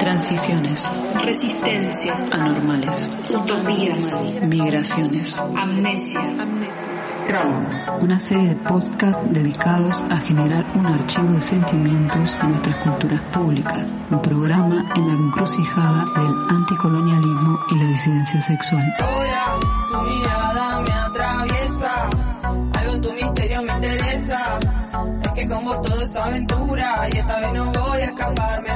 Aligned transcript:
Transiciones. 0.00 0.88
Resistencia. 1.22 2.14
Anormales. 2.32 3.08
Utopías. 3.28 4.24
Migraciones. 4.42 5.36
Amnesia. 5.36 6.20
Una 8.00 8.18
serie 8.18 8.48
de 8.48 8.54
podcasts 8.56 9.22
dedicados 9.30 10.02
a 10.10 10.16
generar 10.16 10.64
un 10.74 10.86
archivo 10.86 11.32
de 11.32 11.40
sentimientos 11.40 12.36
de 12.40 12.48
nuestras 12.48 12.76
culturas 12.76 13.20
públicas. 13.32 13.84
Un 14.10 14.22
programa 14.22 14.90
en 14.96 15.06
la 15.06 15.14
encrucijada 15.14 16.04
del 16.16 16.56
anticolonialismo 16.56 17.60
y 17.70 17.76
la 17.76 17.84
disidencia 17.84 18.40
sexual. 18.40 18.94
Hola, 19.00 19.58
tu 19.90 20.00
mirada 20.00 20.80
me 20.80 20.92
atraviesa, 20.92 22.10
algo 22.78 22.94
en 22.94 23.00
tu 23.00 23.12
misterio 23.12 23.62
me 23.62 23.72
interesa. 23.74 24.58
Es 25.22 25.32
que 25.32 25.46
con 25.46 25.64
vos 25.64 25.80
todo 25.82 26.02
es 26.02 26.16
aventura 26.16 27.08
y 27.12 27.16
esta 27.18 27.40
vez 27.40 27.52
no 27.52 27.70
voy 27.70 28.00
a 28.00 28.04
escaparme. 28.06 28.70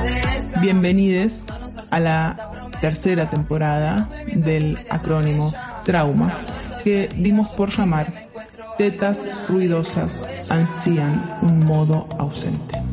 Bienvenidos 0.65 1.45
a 1.91 2.01
la 2.01 2.71
tercera 2.81 3.29
temporada 3.29 4.09
del 4.35 4.79
acrónimo 4.89 5.53
Trauma, 5.85 6.39
que 6.83 7.11
dimos 7.19 7.51
por 7.51 7.69
llamar 7.69 8.31
Tetas 8.79 9.21
ruidosas 9.47 10.25
ansían 10.49 11.23
un 11.43 11.67
modo 11.67 12.09
ausente. 12.19 12.84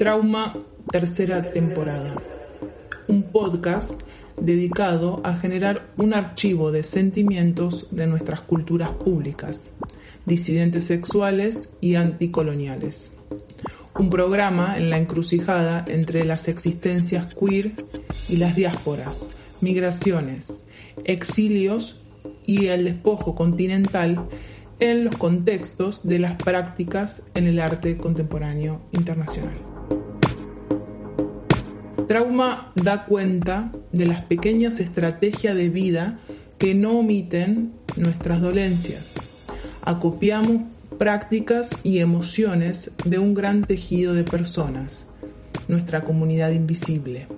Trauma, 0.00 0.56
tercera 0.90 1.52
temporada. 1.52 2.14
Un 3.06 3.22
podcast 3.24 4.00
dedicado 4.40 5.20
a 5.24 5.36
generar 5.36 5.92
un 5.98 6.14
archivo 6.14 6.72
de 6.72 6.84
sentimientos 6.84 7.86
de 7.90 8.06
nuestras 8.06 8.40
culturas 8.40 8.92
públicas, 8.92 9.74
disidentes 10.24 10.86
sexuales 10.86 11.68
y 11.82 11.96
anticoloniales. 11.96 13.12
Un 13.98 14.08
programa 14.08 14.78
en 14.78 14.88
la 14.88 14.96
encrucijada 14.96 15.84
entre 15.86 16.24
las 16.24 16.48
existencias 16.48 17.34
queer 17.34 17.72
y 18.26 18.38
las 18.38 18.56
diásporas, 18.56 19.28
migraciones, 19.60 20.66
exilios 21.04 22.00
y 22.46 22.68
el 22.68 22.86
despojo 22.86 23.34
continental 23.34 24.30
en 24.78 25.04
los 25.04 25.16
contextos 25.18 26.08
de 26.08 26.20
las 26.20 26.42
prácticas 26.42 27.22
en 27.34 27.48
el 27.48 27.60
arte 27.60 27.98
contemporáneo 27.98 28.80
internacional. 28.92 29.69
Trauma 32.10 32.72
da 32.74 33.04
cuenta 33.04 33.70
de 33.92 34.04
las 34.04 34.24
pequeñas 34.24 34.80
estrategias 34.80 35.54
de 35.54 35.68
vida 35.68 36.18
que 36.58 36.74
no 36.74 36.98
omiten 36.98 37.70
nuestras 37.94 38.40
dolencias. 38.40 39.14
Acopiamos 39.82 40.62
prácticas 40.98 41.70
y 41.84 42.00
emociones 42.00 42.90
de 43.04 43.20
un 43.20 43.32
gran 43.32 43.62
tejido 43.62 44.12
de 44.12 44.24
personas, 44.24 45.06
nuestra 45.68 46.02
comunidad 46.02 46.50
invisible. 46.50 47.28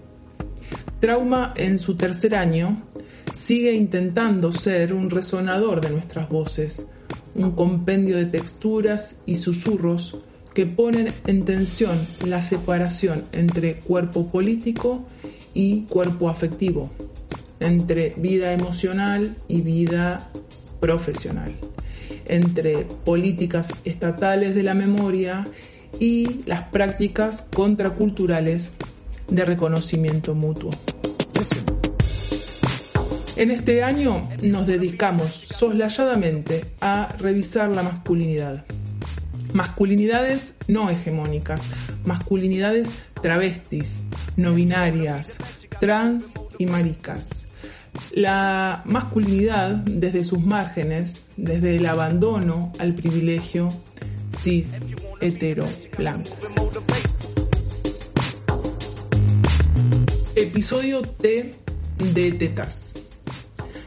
Trauma 1.00 1.52
en 1.54 1.78
su 1.78 1.94
tercer 1.94 2.34
año 2.34 2.82
sigue 3.30 3.74
intentando 3.74 4.52
ser 4.52 4.94
un 4.94 5.10
resonador 5.10 5.82
de 5.82 5.90
nuestras 5.90 6.30
voces, 6.30 6.86
un 7.34 7.50
compendio 7.50 8.16
de 8.16 8.24
texturas 8.24 9.22
y 9.26 9.36
susurros 9.36 10.16
que 10.54 10.66
ponen 10.66 11.12
en 11.26 11.44
tensión 11.44 11.98
la 12.24 12.42
separación 12.42 13.24
entre 13.32 13.76
cuerpo 13.76 14.28
político 14.28 15.04
y 15.54 15.82
cuerpo 15.82 16.28
afectivo, 16.28 16.90
entre 17.60 18.14
vida 18.16 18.52
emocional 18.52 19.36
y 19.48 19.62
vida 19.62 20.30
profesional, 20.80 21.54
entre 22.26 22.84
políticas 23.04 23.72
estatales 23.84 24.54
de 24.54 24.62
la 24.62 24.74
memoria 24.74 25.46
y 25.98 26.40
las 26.46 26.68
prácticas 26.68 27.48
contraculturales 27.54 28.72
de 29.28 29.44
reconocimiento 29.44 30.34
mutuo. 30.34 30.70
En 33.36 33.50
este 33.50 33.82
año 33.82 34.28
nos 34.42 34.66
dedicamos 34.66 35.32
soslayadamente 35.32 36.66
a 36.80 37.08
revisar 37.18 37.70
la 37.70 37.82
masculinidad 37.82 38.64
masculinidades 39.52 40.56
no 40.68 40.90
hegemónicas, 40.90 41.62
masculinidades 42.04 42.88
travestis, 43.20 44.00
no 44.36 44.54
binarias, 44.54 45.38
trans 45.80 46.34
y 46.58 46.66
maricas. 46.66 47.44
La 48.12 48.82
masculinidad 48.84 49.76
desde 49.76 50.24
sus 50.24 50.40
márgenes, 50.40 51.24
desde 51.36 51.76
el 51.76 51.86
abandono 51.86 52.72
al 52.78 52.94
privilegio 52.94 53.68
cis, 54.38 54.80
hetero, 55.20 55.68
blanco. 55.96 56.30
Episodio 60.34 61.02
T 61.02 61.54
de 62.14 62.32
tetas. 62.32 62.94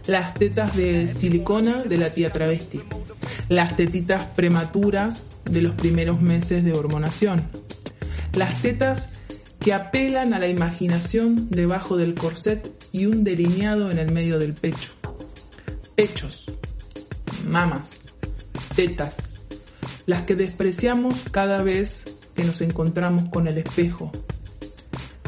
Las 0.07 0.35
tetas 0.35 0.75
de 0.75 1.07
silicona 1.07 1.83
de 1.83 1.97
la 1.97 2.11
tía 2.11 2.31
travesti. 2.31 2.81
Las 3.49 3.77
tetitas 3.77 4.25
prematuras 4.35 5.29
de 5.43 5.61
los 5.61 5.75
primeros 5.75 6.21
meses 6.21 6.63
de 6.63 6.73
hormonación. 6.73 7.43
Las 8.33 8.61
tetas 8.61 9.09
que 9.59 9.73
apelan 9.73 10.33
a 10.33 10.39
la 10.39 10.47
imaginación 10.47 11.49
debajo 11.49 11.95
del 11.95 12.15
corset 12.15 12.71
y 12.91 13.05
un 13.05 13.23
delineado 13.23 13.91
en 13.91 13.99
el 13.99 14.11
medio 14.11 14.39
del 14.39 14.53
pecho. 14.53 14.91
Pechos, 15.95 16.45
mamas, 17.47 17.99
tetas, 18.75 19.43
las 20.05 20.23
que 20.23 20.35
despreciamos 20.35 21.15
cada 21.31 21.61
vez 21.61 22.15
que 22.35 22.43
nos 22.43 22.61
encontramos 22.61 23.29
con 23.29 23.47
el 23.47 23.57
espejo. 23.57 24.11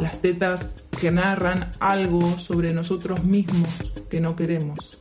Las 0.01 0.21
tetas 0.21 0.75
que 0.99 1.11
narran 1.11 1.71
algo 1.79 2.37
sobre 2.37 2.73
nosotros 2.73 3.23
mismos 3.23 3.69
que 4.09 4.19
no 4.19 4.35
queremos. 4.35 4.99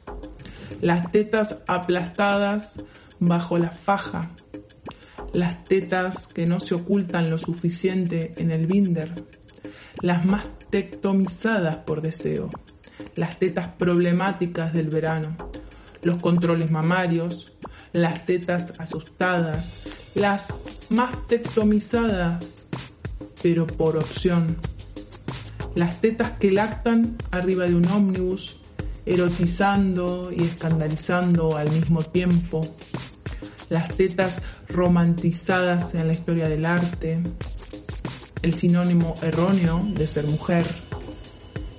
Las 0.81 1.10
tetas 1.12 1.59
aplastadas 1.66 2.81
bajo 3.19 3.59
la 3.59 3.71
faja 3.71 4.31
las 5.37 5.65
tetas 5.65 6.27
que 6.28 6.47
no 6.47 6.60
se 6.60 6.75
ocultan 6.75 7.28
lo 7.28 7.37
suficiente 7.37 8.34
en 8.38 8.50
el 8.50 8.66
binder, 8.66 9.12
las 10.00 10.25
más 10.25 10.47
tectomizadas 10.71 11.77
por 11.77 12.00
deseo, 12.00 12.50
las 13.15 13.38
tetas 13.38 13.69
problemáticas 13.69 14.72
del 14.72 14.88
verano, 14.88 15.37
los 16.03 16.16
controles 16.22 16.71
mamarios, 16.71 17.53
las 17.93 18.25
tetas 18.25 18.81
asustadas, 18.81 20.12
las 20.15 20.60
más 20.88 21.27
tectomizadas, 21.27 22.65
pero 23.43 23.66
por 23.66 23.98
opción, 23.98 24.56
las 25.75 26.00
tetas 26.00 26.33
que 26.33 26.50
lactan 26.50 27.16
arriba 27.31 27.66
de 27.66 27.75
un 27.75 27.87
ómnibus, 27.88 28.60
erotizando 29.04 30.33
y 30.33 30.44
escandalizando 30.44 31.56
al 31.56 31.71
mismo 31.71 32.03
tiempo, 32.03 32.62
las 33.69 33.94
tetas 33.97 34.41
romantizadas 34.69 35.94
en 35.94 36.06
la 36.06 36.12
historia 36.12 36.49
del 36.49 36.65
arte, 36.66 37.21
el 38.43 38.54
sinónimo 38.54 39.15
erróneo 39.22 39.87
de 39.93 40.06
ser 40.06 40.25
mujer, 40.25 40.66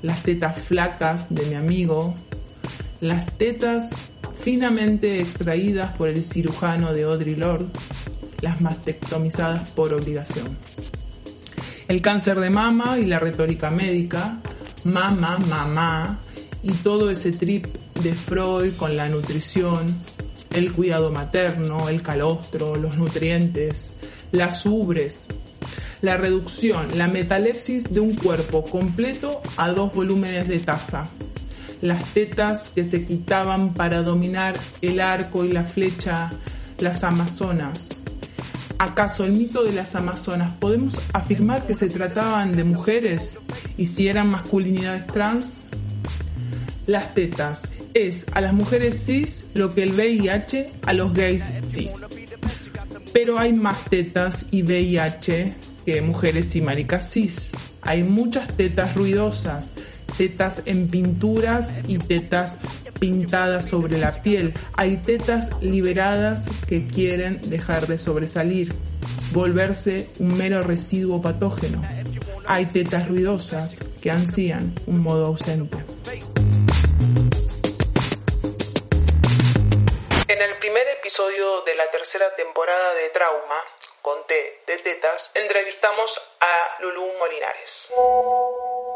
las 0.02 0.24
tetas 0.24 0.60
flacas 0.60 1.34
de 1.34 1.46
mi 1.46 1.56
amigo, 1.56 2.16
las 3.00 3.26
tetas 3.38 3.92
finamente 4.42 5.20
extraídas 5.20 5.96
por 5.98 6.10
el 6.10 6.24
cirujano 6.24 6.94
de 6.94 7.04
Audrey 7.04 7.36
Lord, 7.36 7.68
las 8.42 8.62
mastectomizadas 8.62 9.70
por 9.72 9.94
obligación. 9.94 10.58
El 11.88 12.02
cáncer 12.02 12.40
de 12.40 12.50
mama 12.50 13.00
y 13.00 13.06
la 13.06 13.20
retórica 13.20 13.72
médica, 13.72 14.40
mamá, 14.84 15.38
mamá, 15.40 16.20
y 16.64 16.72
todo 16.72 17.10
ese 17.10 17.32
trip 17.32 17.66
de 18.02 18.14
Freud 18.14 18.74
con 18.76 18.98
la 18.98 19.08
nutrición, 19.08 19.96
el 20.52 20.74
cuidado 20.74 21.12
materno, 21.12 21.90
el 21.90 22.02
calostro, 22.02 22.76
los 22.76 22.98
nutrientes, 22.98 23.94
las 24.32 24.66
ubres, 24.66 25.28
la 26.02 26.18
reducción, 26.18 26.98
la 26.98 27.08
metalepsis 27.08 27.92
de 27.92 28.00
un 28.00 28.16
cuerpo 28.16 28.64
completo 28.64 29.42
a 29.58 29.70
dos 29.70 29.94
volúmenes 29.94 30.48
de 30.48 30.60
taza, 30.60 31.10
las 31.82 32.04
tetas 32.14 32.70
que 32.70 32.84
se 32.84 33.06
quitaban 33.06 33.74
para 33.74 34.02
dominar 34.04 34.58
el 34.82 35.00
arco 35.00 35.46
y 35.46 35.52
la 35.52 35.64
flecha, 35.64 36.30
las 36.80 37.04
amazonas. 37.04 38.02
¿Acaso 38.80 39.26
el 39.26 39.32
mito 39.32 39.64
de 39.64 39.74
las 39.74 39.96
amazonas 39.96 40.54
podemos 40.60 40.96
afirmar 41.12 41.66
que 41.66 41.74
se 41.74 41.88
trataban 41.88 42.56
de 42.56 42.64
mujeres 42.64 43.40
y 43.76 43.88
si 43.88 44.08
eran 44.08 44.30
masculinidades 44.30 45.08
trans? 45.08 45.62
Las 46.86 47.16
tetas, 47.16 47.72
es 47.98 48.26
a 48.34 48.42
las 48.42 48.54
mujeres 48.54 49.04
cis 49.06 49.48
lo 49.56 49.72
que 49.72 49.84
el 49.84 49.94
VIH 49.94 50.70
a 50.86 50.94
los 50.94 51.14
gays 51.14 51.52
cis. 51.64 52.06
Pero 53.12 53.40
hay 53.40 53.54
más 53.54 53.86
tetas 53.86 54.46
y 54.52 54.62
VIH 54.62 55.56
que 55.86 56.02
mujeres 56.02 56.56
y 56.56 56.62
maricas 56.62 57.12
cis. 57.12 57.52
Hay 57.82 58.04
muchas 58.04 58.56
tetas 58.56 58.96
ruidosas, 58.96 59.74
tetas 60.16 60.62
en 60.66 60.88
pinturas 60.88 61.82
y 61.88 61.98
tetas 61.98 62.60
pintadas 63.00 63.66
sobre 63.68 63.98
la 63.98 64.22
piel. 64.22 64.54
Hay 64.74 64.98
tetas 64.98 65.50
liberadas 65.62 66.50
que 66.68 66.86
quieren 66.86 67.42
dejar 67.50 67.88
de 67.88 67.98
sobresalir, 67.98 68.76
volverse 69.34 70.10
un 70.20 70.38
mero 70.38 70.62
residuo 70.62 71.22
patógeno. 71.22 71.82
Hay 72.46 72.68
tetas 72.68 73.08
ruidosas 73.08 73.80
que 74.02 74.12
ansían 74.12 74.74
un 74.86 75.00
modo 75.00 75.26
ausente. 75.26 75.97
En 80.30 80.42
el 80.42 80.58
primer 80.60 80.84
episodio 81.00 81.62
de 81.66 81.74
la 81.78 81.90
tercera 81.90 82.26
temporada 82.36 82.94
de 83.02 83.10
Trauma, 83.14 83.56
con 84.02 84.18
T 84.28 84.34
de 84.68 84.78
tetas, 84.84 85.32
entrevistamos 85.42 86.20
a 86.42 86.82
Lulú 86.82 87.04
Molinares. 87.18 87.94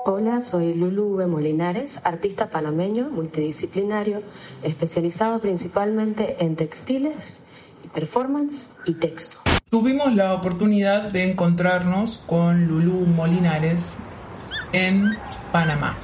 Hola, 0.03 0.41
soy 0.41 0.73
Lulu 0.73 1.15
V. 1.15 1.27
Molinares, 1.27 2.01
artista 2.03 2.49
panameño 2.49 3.05
multidisciplinario, 3.05 4.23
especializado 4.61 5.39
principalmente 5.39 6.35
en 6.39 6.57
textiles, 6.57 7.45
performance 7.93 8.71
y 8.83 8.95
texto. 8.95 9.37
Tuvimos 9.69 10.13
la 10.13 10.33
oportunidad 10.33 11.03
de 11.03 11.23
encontrarnos 11.23 12.21
con 12.27 12.67
Lulú 12.67 13.05
Molinares 13.05 13.95
en 14.73 15.17
Panamá, 15.53 15.97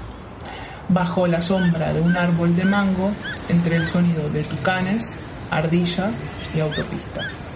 bajo 0.88 1.28
la 1.28 1.42
sombra 1.42 1.92
de 1.92 2.00
un 2.00 2.16
árbol 2.16 2.56
de 2.56 2.64
mango, 2.64 3.12
entre 3.50 3.78
el 3.78 3.86
sonido 3.86 4.30
de 4.30 4.44
tucanes, 4.44 5.16
ardillas 5.52 6.28
y 6.54 6.60
autopistas. 6.60 7.48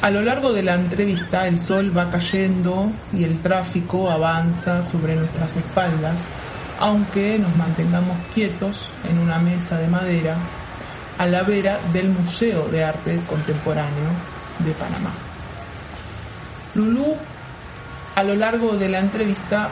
A 0.00 0.10
lo 0.10 0.20
largo 0.22 0.52
de 0.52 0.64
la 0.64 0.74
entrevista 0.74 1.46
el 1.46 1.60
sol 1.60 1.96
va 1.96 2.10
cayendo 2.10 2.90
y 3.12 3.22
el 3.22 3.38
tráfico 3.38 4.10
avanza 4.10 4.82
sobre 4.82 5.14
nuestras 5.14 5.56
espaldas, 5.56 6.24
aunque 6.80 7.38
nos 7.38 7.56
mantengamos 7.56 8.16
quietos 8.34 8.88
en 9.08 9.20
una 9.20 9.38
mesa 9.38 9.78
de 9.78 9.86
madera 9.86 10.36
a 11.18 11.26
la 11.26 11.42
vera 11.42 11.78
del 11.92 12.08
Museo 12.08 12.66
de 12.68 12.82
Arte 12.82 13.22
Contemporáneo 13.28 14.10
de 14.58 14.72
Panamá. 14.72 15.12
Lulú, 16.74 17.16
a 18.16 18.24
lo 18.24 18.34
largo 18.34 18.76
de 18.76 18.88
la 18.88 18.98
entrevista, 18.98 19.68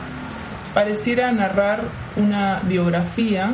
pareciera 0.74 1.32
narrar 1.32 1.82
una 2.14 2.60
biografía 2.62 3.52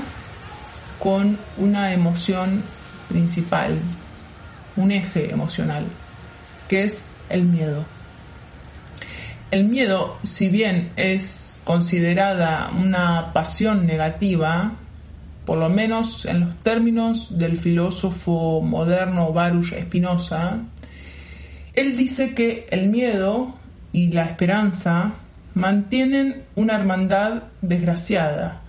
con 0.99 1.39
una 1.59 1.93
emoción 1.93 2.63
principal, 3.09 3.79
un 4.77 4.91
eje 4.91 5.33
emocional 5.33 5.87
que 6.69 6.85
es 6.85 7.07
el 7.29 7.45
miedo. 7.45 7.85
El 9.51 9.65
miedo, 9.65 10.19
si 10.25 10.49
bien 10.49 10.91
es 10.97 11.63
considerada 11.65 12.71
una 12.77 13.33
pasión 13.33 13.87
negativa, 13.87 14.73
por 15.45 15.59
lo 15.59 15.69
menos 15.69 16.25
en 16.25 16.41
los 16.41 16.57
términos 16.57 17.39
del 17.39 17.57
filósofo 17.57 18.61
moderno 18.61 19.33
Baruch 19.33 19.73
Spinoza, 19.73 20.59
él 21.75 21.97
dice 21.97 22.35
que 22.35 22.67
el 22.71 22.89
miedo 22.89 23.55
y 23.93 24.11
la 24.11 24.25
esperanza 24.25 25.15
mantienen 25.55 26.43
una 26.57 26.75
hermandad 26.75 27.45
desgraciada, 27.63 28.63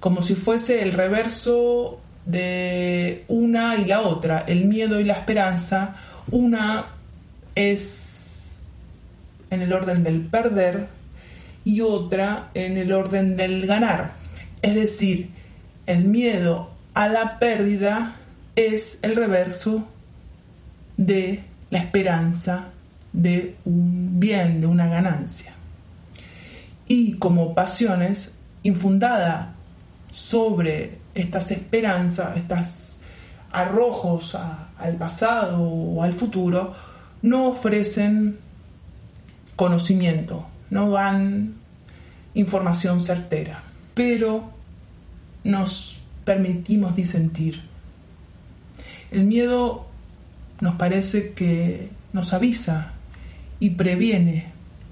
como 0.00 0.22
si 0.22 0.34
fuese 0.34 0.82
el 0.82 0.92
reverso 0.92 2.00
de 2.24 3.24
una 3.28 3.76
y 3.76 3.86
la 3.86 4.02
otra, 4.02 4.44
el 4.46 4.66
miedo 4.66 5.00
y 5.00 5.04
la 5.04 5.14
esperanza, 5.14 5.96
una 6.30 6.86
es 7.54 8.68
en 9.50 9.62
el 9.62 9.72
orden 9.72 10.04
del 10.04 10.20
perder 10.20 10.88
y 11.64 11.80
otra 11.80 12.50
en 12.54 12.76
el 12.76 12.92
orden 12.92 13.36
del 13.36 13.66
ganar. 13.66 14.12
Es 14.62 14.74
decir, 14.74 15.30
el 15.86 16.04
miedo 16.04 16.70
a 16.94 17.08
la 17.08 17.38
pérdida 17.38 18.16
es 18.56 19.02
el 19.02 19.16
reverso 19.16 19.88
de 20.96 21.42
la 21.70 21.78
esperanza 21.78 22.68
de 23.12 23.56
un 23.64 24.20
bien, 24.20 24.60
de 24.60 24.66
una 24.66 24.86
ganancia. 24.88 25.54
Y 26.86 27.14
como 27.14 27.54
pasiones 27.54 28.38
infundada 28.62 29.54
sobre 30.18 30.98
estas 31.14 31.52
esperanzas, 31.52 32.36
estos 32.36 32.98
arrojos 33.52 34.34
al 34.34 34.96
pasado 34.96 35.62
o 35.62 36.02
al 36.02 36.12
futuro, 36.12 36.74
no 37.22 37.46
ofrecen 37.46 38.36
conocimiento, 39.54 40.48
no 40.70 40.90
dan 40.90 41.54
información 42.34 43.00
certera, 43.00 43.62
pero 43.94 44.50
nos 45.44 46.00
permitimos 46.24 46.96
disentir. 46.96 47.62
El 49.12 49.22
miedo 49.22 49.86
nos 50.60 50.74
parece 50.74 51.32
que 51.32 51.90
nos 52.12 52.32
avisa 52.32 52.90
y 53.60 53.70
previene 53.70 54.46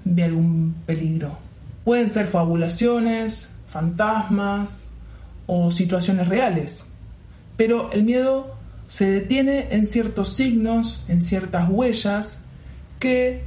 de 0.05 0.23
algún 0.23 0.73
peligro. 0.85 1.37
Pueden 1.83 2.09
ser 2.09 2.27
fabulaciones, 2.27 3.59
fantasmas 3.67 4.93
o 5.47 5.71
situaciones 5.71 6.27
reales, 6.27 6.93
pero 7.55 7.91
el 7.91 8.03
miedo 8.03 8.55
se 8.87 9.09
detiene 9.09 9.67
en 9.71 9.85
ciertos 9.85 10.33
signos, 10.33 11.03
en 11.07 11.21
ciertas 11.21 11.67
huellas 11.69 12.45
que 12.99 13.43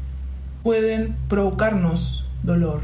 pueden 0.62 1.16
provocarnos 1.28 2.28
dolor. 2.42 2.82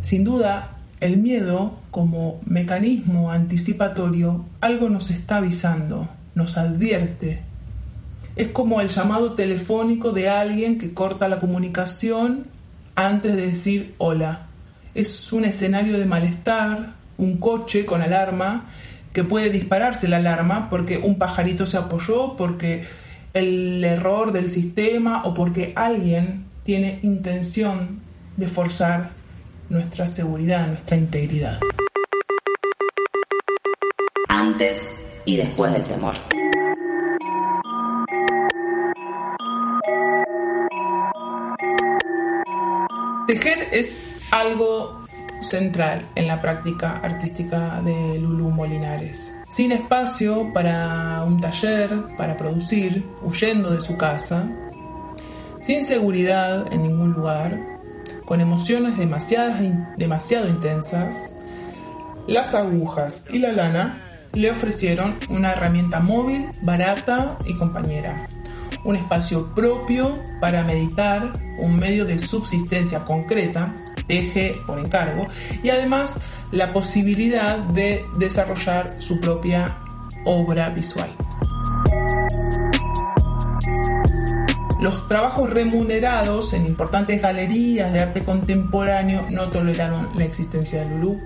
Sin 0.00 0.24
duda, 0.24 0.78
el 1.00 1.16
miedo 1.16 1.78
como 1.90 2.40
mecanismo 2.44 3.30
anticipatorio 3.30 4.44
algo 4.60 4.88
nos 4.88 5.10
está 5.10 5.38
avisando, 5.38 6.08
nos 6.34 6.58
advierte. 6.58 7.42
Es 8.36 8.48
como 8.48 8.80
el 8.80 8.88
llamado 8.88 9.34
telefónico 9.34 10.12
de 10.12 10.28
alguien 10.28 10.78
que 10.78 10.94
corta 10.94 11.28
la 11.28 11.40
comunicación 11.40 12.46
antes 12.94 13.36
de 13.36 13.46
decir 13.46 13.94
hola. 13.98 14.46
Es 14.94 15.32
un 15.32 15.44
escenario 15.44 15.98
de 15.98 16.04
malestar, 16.04 16.94
un 17.22 17.38
coche 17.38 17.86
con 17.86 18.02
alarma 18.02 18.66
que 19.12 19.22
puede 19.24 19.50
dispararse 19.50 20.08
la 20.08 20.16
alarma 20.16 20.68
porque 20.70 20.98
un 20.98 21.18
pajarito 21.18 21.66
se 21.66 21.76
apoyó, 21.76 22.36
porque 22.36 22.84
el 23.32 23.82
error 23.84 24.32
del 24.32 24.50
sistema 24.50 25.22
o 25.24 25.34
porque 25.34 25.72
alguien 25.76 26.44
tiene 26.64 26.98
intención 27.02 28.00
de 28.36 28.46
forzar 28.46 29.10
nuestra 29.68 30.06
seguridad, 30.06 30.66
nuestra 30.66 30.96
integridad. 30.96 31.58
Antes 34.28 34.96
y 35.24 35.36
después 35.36 35.72
del 35.72 35.84
temor. 35.84 36.16
Tejer 43.26 43.68
es 43.70 44.06
algo 44.30 45.01
central 45.42 46.06
en 46.14 46.28
la 46.28 46.40
práctica 46.40 46.98
artística 46.98 47.80
de 47.82 48.18
Lulú 48.18 48.50
Molinares. 48.50 49.34
Sin 49.48 49.72
espacio 49.72 50.52
para 50.52 51.22
un 51.24 51.40
taller, 51.40 51.90
para 52.16 52.36
producir, 52.36 53.06
huyendo 53.22 53.70
de 53.70 53.80
su 53.80 53.96
casa, 53.96 54.48
sin 55.60 55.84
seguridad 55.84 56.72
en 56.72 56.82
ningún 56.82 57.12
lugar, 57.12 57.58
con 58.24 58.40
emociones 58.40 58.96
demasiado 58.98 60.48
intensas, 60.48 61.34
las 62.26 62.54
agujas 62.54 63.26
y 63.30 63.38
la 63.38 63.52
lana 63.52 64.00
le 64.32 64.50
ofrecieron 64.50 65.18
una 65.28 65.52
herramienta 65.52 66.00
móvil, 66.00 66.48
barata 66.62 67.36
y 67.44 67.54
compañera. 67.54 68.26
Un 68.84 68.96
espacio 68.96 69.54
propio 69.54 70.18
para 70.40 70.64
meditar, 70.64 71.32
un 71.58 71.76
medio 71.76 72.04
de 72.04 72.18
subsistencia 72.18 73.04
concreta 73.04 73.74
eje 74.12 74.60
por 74.66 74.78
encargo 74.78 75.26
y 75.62 75.70
además 75.70 76.20
la 76.50 76.72
posibilidad 76.72 77.58
de 77.58 78.04
desarrollar 78.18 78.96
su 79.00 79.20
propia 79.20 79.78
obra 80.24 80.68
visual. 80.70 81.10
Los 84.80 85.06
trabajos 85.08 85.48
remunerados 85.48 86.52
en 86.54 86.66
importantes 86.66 87.22
galerías 87.22 87.92
de 87.92 88.00
arte 88.00 88.24
contemporáneo 88.24 89.24
no 89.30 89.48
toleraron 89.48 90.08
la 90.16 90.24
existencia 90.24 90.80
de 90.80 90.90
Lulú. 90.90 91.20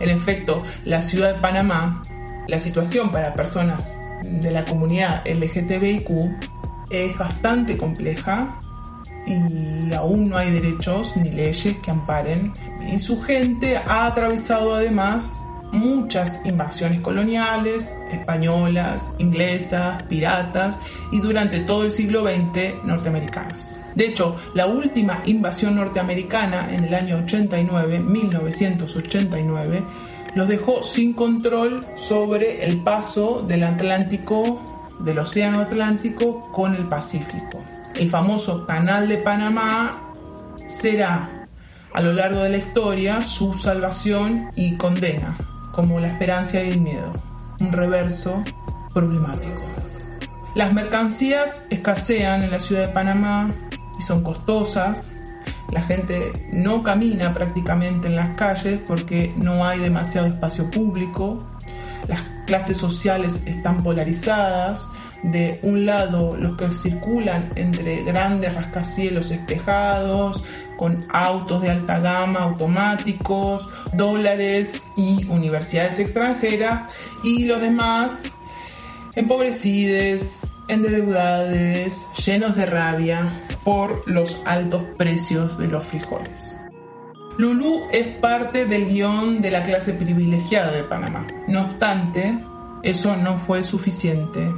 En 0.00 0.10
efecto, 0.10 0.64
la 0.84 1.00
ciudad 1.00 1.34
de 1.34 1.40
Panamá, 1.40 2.02
la 2.48 2.58
situación 2.58 3.12
para 3.12 3.32
personas 3.32 3.98
de 4.24 4.50
la 4.50 4.64
comunidad 4.64 5.22
LGTBIQ 5.24 6.08
es 6.90 7.16
bastante 7.16 7.76
compleja 7.76 8.58
y 9.26 9.92
aún 9.92 10.28
no 10.28 10.36
hay 10.36 10.50
derechos 10.50 11.16
ni 11.16 11.30
leyes 11.30 11.78
que 11.78 11.90
amparen. 11.90 12.52
Y 12.90 12.98
su 12.98 13.20
gente 13.22 13.76
ha 13.76 14.06
atravesado 14.06 14.74
además 14.74 15.44
muchas 15.74 16.40
invasiones 16.46 17.00
coloniales, 17.00 17.92
españolas, 18.12 19.16
inglesas, 19.18 20.02
piratas 20.04 20.78
y 21.10 21.20
durante 21.20 21.60
todo 21.60 21.84
el 21.84 21.90
siglo 21.90 22.24
XX 22.24 22.84
norteamericanas. 22.84 23.84
De 23.94 24.06
hecho, 24.06 24.36
la 24.54 24.66
última 24.66 25.22
invasión 25.26 25.76
norteamericana 25.76 26.72
en 26.72 26.84
el 26.84 26.94
año 26.94 27.18
89, 27.18 28.00
1989, 28.00 29.84
los 30.34 30.48
dejó 30.48 30.82
sin 30.82 31.12
control 31.12 31.80
sobre 31.96 32.64
el 32.64 32.78
paso 32.80 33.44
del 33.46 33.64
Atlántico, 33.64 34.62
del 35.00 35.18
Océano 35.18 35.60
Atlántico 35.60 36.40
con 36.52 36.74
el 36.74 36.84
Pacífico. 36.84 37.60
El 37.96 38.10
famoso 38.10 38.66
Canal 38.66 39.08
de 39.08 39.18
Panamá 39.18 40.10
será 40.66 41.46
a 41.92 42.00
lo 42.00 42.12
largo 42.12 42.40
de 42.40 42.50
la 42.50 42.56
historia 42.56 43.22
su 43.22 43.54
salvación 43.54 44.48
y 44.56 44.76
condena 44.76 45.36
como 45.72 46.00
la 46.00 46.08
esperanza 46.08 46.62
y 46.62 46.70
el 46.70 46.80
miedo, 46.80 47.12
un 47.60 47.72
reverso 47.72 48.42
problemático. 48.92 49.62
Las 50.54 50.72
mercancías 50.72 51.66
escasean 51.70 52.42
en 52.42 52.50
la 52.50 52.60
ciudad 52.60 52.86
de 52.86 52.92
Panamá 52.92 53.54
y 53.98 54.02
son 54.02 54.22
costosas. 54.22 55.12
La 55.72 55.82
gente 55.82 56.48
no 56.52 56.82
camina 56.82 57.34
prácticamente 57.34 58.08
en 58.08 58.16
las 58.16 58.36
calles 58.36 58.80
porque 58.86 59.32
no 59.36 59.64
hay 59.64 59.80
demasiado 59.80 60.28
espacio 60.28 60.70
público. 60.70 61.44
Las 62.08 62.22
clases 62.46 62.76
sociales 62.76 63.42
están 63.46 63.82
polarizadas. 63.82 64.86
De 65.24 65.58
un 65.62 65.86
lado, 65.86 66.36
los 66.36 66.56
que 66.56 66.70
circulan 66.70 67.50
entre 67.56 68.04
grandes 68.04 68.54
rascacielos 68.54 69.30
espejados, 69.30 70.44
con 70.76 71.02
autos 71.08 71.62
de 71.62 71.70
alta 71.70 71.98
gama 71.98 72.40
automáticos, 72.40 73.68
dólares 73.94 74.82
y 74.96 75.24
universidades 75.28 75.98
extranjeras, 75.98 76.90
y 77.22 77.46
los 77.46 77.60
demás 77.62 78.38
empobrecidos, 79.16 80.40
endeudados, 80.68 82.06
llenos 82.24 82.54
de 82.54 82.66
rabia 82.66 83.26
por 83.64 84.08
los 84.10 84.42
altos 84.44 84.82
precios 84.98 85.56
de 85.56 85.68
los 85.68 85.84
frijoles. 85.84 86.54
Lulú 87.38 87.80
es 87.90 88.06
parte 88.18 88.66
del 88.66 88.86
guion 88.86 89.40
de 89.40 89.50
la 89.50 89.62
clase 89.62 89.94
privilegiada 89.94 90.70
de 90.70 90.84
Panamá. 90.84 91.26
No 91.48 91.62
obstante, 91.62 92.38
eso 92.82 93.16
no 93.16 93.38
fue 93.38 93.64
suficiente 93.64 94.52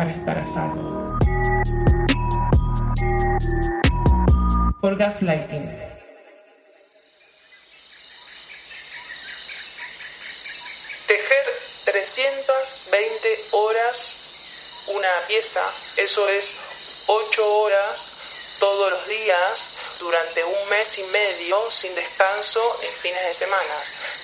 para 0.00 0.12
estar 0.12 0.38
a 0.38 0.46
salvo. 0.46 1.18
por 4.80 4.96
gaslighting. 4.96 5.66
Tejer 11.06 11.44
320 11.84 13.48
horas 13.50 14.16
una 14.86 15.26
pieza, 15.28 15.70
eso 15.98 16.26
es 16.30 16.56
8 17.06 17.58
horas 17.58 18.12
todos 18.58 18.92
los 18.92 19.06
días 19.06 19.68
durante 19.98 20.42
un 20.44 20.68
mes 20.70 20.96
y 20.96 21.02
medio 21.12 21.70
sin 21.70 21.94
descanso 21.94 22.80
en 22.80 22.94
fines 22.94 23.22
de 23.22 23.34
semana. 23.34 23.74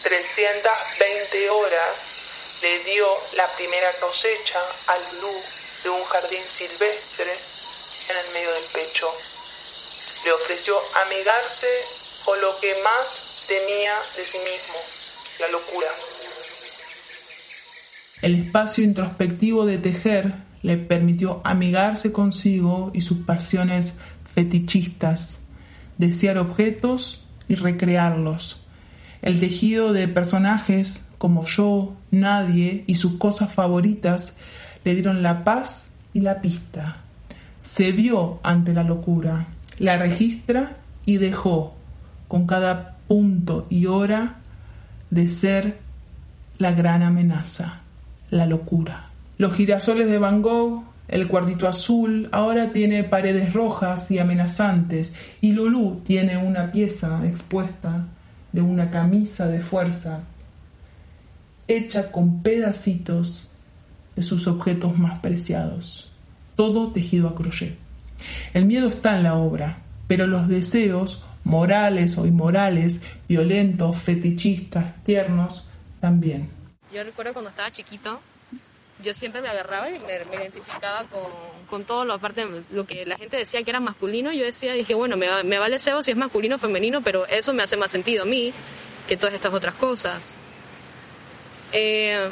320 0.05 1.51
horas 1.51 2.19
le 2.63 2.79
dio 2.79 3.07
la 3.33 3.47
primera 3.57 3.93
cosecha 4.01 4.63
al 4.87 5.05
blue 5.19 5.43
de 5.87 5.91
un 5.91 6.03
jardín 6.03 6.43
silvestre 6.49 7.31
en 8.11 8.17
el 8.27 8.35
medio 8.35 8.53
del 8.55 8.65
pecho 8.75 9.07
le 10.25 10.33
ofreció 10.33 10.75
amigarse 11.07 11.69
con 12.25 12.41
lo 12.41 12.59
que 12.61 12.75
más 12.83 13.25
temía 13.47 13.93
de 14.17 14.27
sí 14.27 14.39
mismo, 14.39 14.75
la 15.39 15.49
locura. 15.49 15.87
El 18.21 18.47
espacio 18.47 18.83
introspectivo 18.83 19.65
de 19.65 19.79
tejer 19.79 20.33
le 20.63 20.77
permitió 20.77 21.41
amigarse 21.45 22.13
consigo 22.13 22.91
y 22.93 23.03
sus 23.03 23.19
pasiones 23.19 24.01
fetichistas, 24.35 25.45
desear 25.99 26.39
objetos 26.39 27.25
y 27.47 27.55
recrearlos. 27.55 28.67
El 29.23 29.39
tejido 29.39 29.93
de 29.93 30.09
personajes 30.09 31.05
como 31.19 31.45
yo, 31.47 31.95
nadie 32.11 32.83
y 32.89 32.97
sus 32.97 33.19
cosas 33.19 33.55
favoritas 33.55 34.37
le 34.87 34.95
dieron 34.95 35.21
la 35.21 35.43
paz 35.43 35.97
y 36.15 36.21
la 36.21 36.41
pista. 36.41 36.99
Cedió 37.61 38.39
ante 38.45 38.73
la 38.73 38.85
locura 38.85 39.49
la 39.81 39.99
registra 39.99 40.77
y 41.05 41.17
dejó 41.17 41.75
con 42.29 42.47
cada 42.47 42.97
punto 43.09 43.67
y 43.69 43.87
hora 43.87 44.37
de 45.11 45.29
ser 45.29 45.79
la 46.59 46.71
gran 46.71 47.03
amenaza, 47.03 47.81
la 48.31 48.47
locura. 48.47 49.11
Los 49.39 49.55
girasoles 49.55 50.09
de 50.09 50.19
Van 50.19 50.41
Gogh, 50.41 50.85
el 51.09 51.27
cuartito 51.27 51.67
azul, 51.67 52.29
ahora 52.31 52.71
tiene 52.71 53.03
paredes 53.03 53.53
rojas 53.53 54.09
y 54.13 54.21
amenazantes, 54.21 55.15
y 55.41 55.51
Lulú 55.51 56.01
tiene 56.05 56.37
una 56.37 56.71
pieza 56.71 57.21
expuesta 57.27 58.07
de 58.53 58.63
una 58.63 58.93
camisa 58.93 59.49
de 59.49 59.61
fuerzas, 59.61 60.29
hecha 61.67 62.13
con 62.13 62.43
pedacitos 62.43 63.46
de 64.17 64.23
sus 64.23 64.47
objetos 64.49 64.99
más 64.99 65.21
preciados, 65.21 66.11
todo 66.57 66.93
tejido 66.93 67.29
a 67.29 67.35
crochet. 67.35 67.77
El 68.55 68.65
miedo 68.65 68.89
está 68.89 69.17
en 69.17 69.23
la 69.23 69.35
obra, 69.35 69.79
pero 70.09 70.27
los 70.27 70.49
deseos, 70.49 71.25
morales 71.45 72.19
o 72.19 72.27
inmorales, 72.27 73.03
violentos, 73.29 73.97
fetichistas, 73.99 75.05
tiernos, 75.05 75.67
también. 76.01 76.49
Yo 76.93 77.05
recuerdo 77.05 77.35
cuando 77.35 77.51
estaba 77.51 77.71
chiquito, 77.71 78.21
yo 79.03 79.13
siempre 79.13 79.43
me 79.43 79.49
agarraba 79.49 79.91
y 79.91 79.99
me, 79.99 80.37
identificaba 80.37 81.05
con, 81.05 81.31
con, 81.69 81.85
todo 81.85 82.05
lo 82.05 82.15
aparte 82.15 82.47
lo 82.71 82.87
que 82.87 83.05
la 83.05 83.17
gente 83.17 83.37
decía 83.37 83.63
que 83.63 83.71
era 83.71 83.81
masculino 83.81 84.33
yo 84.33 84.45
decía 84.45 84.73
dije 84.73 84.95
bueno 84.95 85.19
me, 85.19 85.27
me 85.45 85.59
vale 85.59 85.79
cebo 85.79 86.03
si 86.03 86.13
es 86.13 86.17
masculino 86.17 86.57
o 86.57 86.59
femenino 86.59 87.03
pero 87.03 87.27
eso 87.27 87.53
me 87.53 87.63
hace 87.63 87.77
más 87.77 87.91
sentido 87.91 88.23
a 88.23 88.27
mí 88.27 88.55
que 89.07 89.19
todas 89.19 89.35
estas 89.35 89.53
otras 89.53 89.75
cosas 89.75 90.19
eh, 91.73 92.31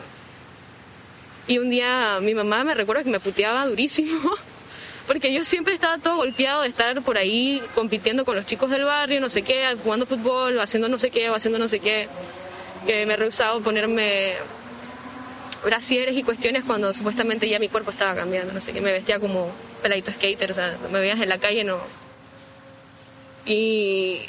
y 1.47 1.59
un 1.59 1.71
día 1.71 2.19
mi 2.21 2.35
mamá 2.35 2.65
me 2.65 2.75
recuerdo 2.75 3.05
que 3.05 3.11
me 3.11 3.21
puteaba 3.21 3.67
durísimo 3.67 4.31
porque 5.07 5.33
yo 5.33 5.45
siempre 5.45 5.75
estaba 5.75 5.99
todo 5.99 6.17
golpeado 6.17 6.63
de 6.63 6.69
estar 6.69 7.03
por 7.03 7.19
ahí 7.19 7.63
compitiendo 7.75 8.25
con 8.25 8.37
los 8.37 8.47
chicos 8.47 8.71
del 8.71 8.85
barrio, 8.85 9.21
no 9.21 9.29
sé 9.29 9.43
qué, 9.43 9.67
jugando 9.83 10.07
fútbol, 10.07 10.59
haciendo 10.61 10.89
no 10.89 10.99
sé 10.99 11.11
qué, 11.11 11.29
haciendo 11.29 11.59
no 11.59 11.69
sé 11.69 11.81
qué, 11.81 12.09
que 12.87 13.05
me 13.07 13.15
he 13.15 13.17
rehusado 13.17 13.61
ponerme 13.61 14.35
brasieres 15.63 16.17
y 16.17 16.23
cuestiones 16.23 16.65
cuando 16.65 16.93
supuestamente 16.93 17.49
ya 17.49 17.59
mi 17.59 17.69
cuerpo 17.69 17.91
estaba 17.91 18.15
cambiando, 18.15 18.53
no 18.53 18.61
sé 18.61 18.73
qué, 18.73 18.81
me 18.81 18.93
vestía 18.93 19.19
como 19.19 19.51
peladito 19.83 20.13
skater, 20.13 20.51
o 20.51 20.55
sea, 20.55 20.79
me 20.91 21.01
veías 21.01 21.21
en 21.21 21.29
la 21.29 21.39
calle, 21.39 21.65
no. 21.65 21.79
Y 23.47 24.21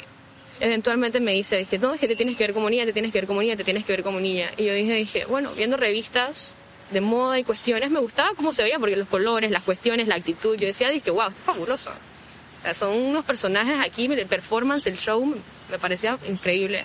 eventualmente 0.60 1.20
me 1.20 1.32
dice, 1.32 1.56
dije, 1.56 1.78
no, 1.78 1.94
es 1.94 2.00
que 2.00 2.08
te 2.08 2.16
tienes 2.16 2.36
que 2.36 2.44
ver 2.44 2.54
como 2.54 2.68
niña, 2.68 2.84
te 2.84 2.92
tienes 2.92 3.12
que 3.12 3.20
ver 3.20 3.26
como 3.26 3.40
niña, 3.40 3.56
te 3.56 3.64
tienes 3.64 3.84
que 3.84 3.92
ver 3.92 4.02
como 4.02 4.20
niña. 4.20 4.50
Y 4.56 4.64
yo 4.64 4.74
dije, 4.74 4.94
dije, 4.94 5.24
bueno, 5.26 5.52
viendo 5.54 5.76
revistas 5.76 6.56
de 6.90 7.00
moda 7.00 7.38
y 7.38 7.44
cuestiones, 7.44 7.90
me 7.90 8.00
gustaba 8.00 8.30
cómo 8.36 8.52
se 8.52 8.62
veía, 8.62 8.78
porque 8.78 8.96
los 8.96 9.08
colores, 9.08 9.50
las 9.50 9.62
cuestiones, 9.62 10.06
la 10.08 10.16
actitud, 10.16 10.56
yo 10.56 10.66
decía, 10.66 10.88
dije, 10.90 11.10
wow, 11.10 11.28
es 11.28 11.34
fabuloso. 11.36 11.90
O 11.90 12.62
sea, 12.62 12.74
son 12.74 12.96
unos 12.96 13.24
personajes 13.24 13.78
aquí, 13.84 14.06
el 14.06 14.26
performance, 14.26 14.86
el 14.86 14.96
show, 14.96 15.24
me 15.70 15.78
parecía 15.78 16.18
increíble. 16.28 16.84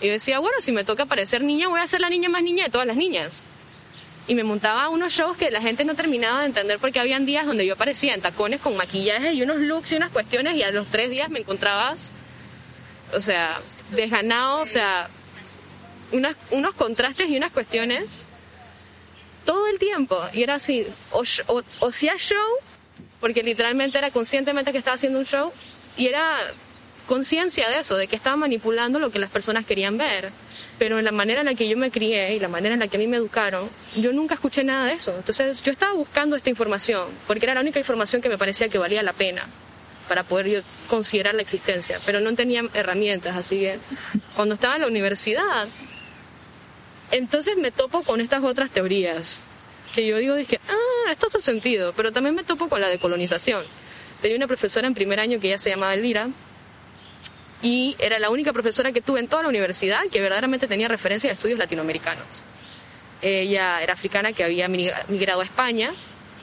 Y 0.00 0.06
yo 0.06 0.12
decía, 0.12 0.38
bueno, 0.38 0.56
si 0.60 0.72
me 0.72 0.84
toca 0.84 1.06
parecer 1.06 1.42
niña, 1.42 1.68
voy 1.68 1.80
a 1.80 1.86
ser 1.86 2.00
la 2.00 2.10
niña 2.10 2.28
más 2.28 2.42
niña 2.42 2.64
de 2.64 2.70
todas 2.70 2.86
las 2.86 2.96
niñas. 2.96 3.44
Y 4.28 4.34
me 4.36 4.44
montaba 4.44 4.88
unos 4.88 5.12
shows 5.12 5.36
que 5.36 5.50
la 5.50 5.60
gente 5.60 5.84
no 5.84 5.96
terminaba 5.96 6.40
de 6.40 6.46
entender 6.46 6.78
porque 6.78 7.00
habían 7.00 7.26
días 7.26 7.44
donde 7.44 7.66
yo 7.66 7.74
aparecía 7.74 8.14
en 8.14 8.20
tacones 8.20 8.60
con 8.60 8.76
maquillaje 8.76 9.32
y 9.32 9.42
unos 9.42 9.58
looks 9.58 9.92
y 9.92 9.96
unas 9.96 10.10
cuestiones 10.10 10.56
y 10.56 10.62
a 10.62 10.70
los 10.70 10.86
tres 10.86 11.10
días 11.10 11.28
me 11.28 11.40
encontrabas, 11.40 12.12
o 13.12 13.20
sea, 13.20 13.60
desganado, 13.96 14.60
o 14.60 14.66
sea, 14.66 15.08
unos 16.12 16.74
contrastes 16.74 17.28
y 17.28 17.36
unas 17.36 17.50
cuestiones 17.50 18.26
todo 19.44 19.66
el 19.68 19.78
tiempo. 19.78 20.18
Y 20.32 20.42
era 20.42 20.54
así, 20.54 20.86
o, 21.12 21.22
o, 21.46 21.88
hacía 21.88 22.16
show, 22.16 22.36
porque 23.20 23.42
literalmente 23.42 23.98
era 23.98 24.10
conscientemente 24.10 24.72
que 24.72 24.78
estaba 24.78 24.94
haciendo 24.94 25.18
un 25.18 25.26
show, 25.26 25.52
y 25.96 26.06
era 26.06 26.38
conciencia 27.06 27.68
de 27.68 27.80
eso, 27.80 27.96
de 27.96 28.06
que 28.06 28.16
estaba 28.16 28.36
manipulando 28.36 28.98
lo 28.98 29.10
que 29.10 29.18
las 29.18 29.30
personas 29.30 29.66
querían 29.66 29.98
ver. 29.98 30.30
Pero 30.78 30.98
en 30.98 31.04
la 31.04 31.12
manera 31.12 31.40
en 31.40 31.46
la 31.46 31.54
que 31.54 31.68
yo 31.68 31.76
me 31.76 31.90
crié 31.90 32.34
y 32.34 32.40
la 32.40 32.48
manera 32.48 32.74
en 32.74 32.80
la 32.80 32.88
que 32.88 32.96
a 32.96 33.00
mí 33.00 33.06
me 33.06 33.18
educaron, 33.18 33.68
yo 33.96 34.12
nunca 34.12 34.34
escuché 34.34 34.64
nada 34.64 34.86
de 34.86 34.94
eso. 34.94 35.14
Entonces 35.14 35.62
yo 35.62 35.70
estaba 35.70 35.92
buscando 35.92 36.34
esta 36.34 36.50
información, 36.50 37.08
porque 37.26 37.44
era 37.44 37.54
la 37.54 37.60
única 37.60 37.78
información 37.78 38.22
que 38.22 38.28
me 38.28 38.38
parecía 38.38 38.68
que 38.68 38.78
valía 38.78 39.02
la 39.02 39.12
pena 39.12 39.46
para 40.08 40.24
poder 40.24 40.48
yo 40.48 40.60
considerar 40.88 41.34
la 41.34 41.42
existencia, 41.42 42.00
pero 42.04 42.20
no 42.20 42.34
tenía 42.34 42.62
herramientas, 42.74 43.36
así 43.36 43.60
que 43.60 43.78
cuando 44.34 44.56
estaba 44.56 44.74
en 44.74 44.82
la 44.82 44.88
universidad 44.88 45.68
entonces 47.12 47.56
me 47.56 47.70
topo 47.70 48.02
con 48.02 48.20
estas 48.20 48.42
otras 48.42 48.70
teorías, 48.70 49.42
que 49.94 50.06
yo 50.06 50.18
digo, 50.18 50.34
dije, 50.34 50.58
ah, 50.68 51.12
esto 51.12 51.28
hace 51.28 51.40
sentido, 51.40 51.92
pero 51.92 52.10
también 52.10 52.34
me 52.34 52.42
topo 52.42 52.68
con 52.68 52.80
la 52.80 52.88
decolonización. 52.88 53.62
Tenía 54.20 54.36
una 54.36 54.46
profesora 54.46 54.88
en 54.88 54.94
primer 54.94 55.20
año 55.20 55.38
que 55.38 55.48
ya 55.48 55.58
se 55.58 55.70
llamaba 55.70 55.94
Elvira, 55.94 56.28
y 57.62 57.94
era 57.98 58.18
la 58.18 58.30
única 58.30 58.52
profesora 58.52 58.90
que 58.92 59.00
tuve 59.00 59.20
en 59.20 59.28
toda 59.28 59.44
la 59.44 59.48
universidad 59.48 60.00
que 60.10 60.20
verdaderamente 60.20 60.66
tenía 60.66 60.88
referencia 60.88 61.28
de 61.28 61.34
estudios 61.34 61.58
latinoamericanos. 61.58 62.26
Ella 63.22 63.80
era 63.80 63.92
africana 63.92 64.32
que 64.32 64.42
había 64.42 64.66
migrado 64.66 65.40
a 65.40 65.44
España 65.44 65.92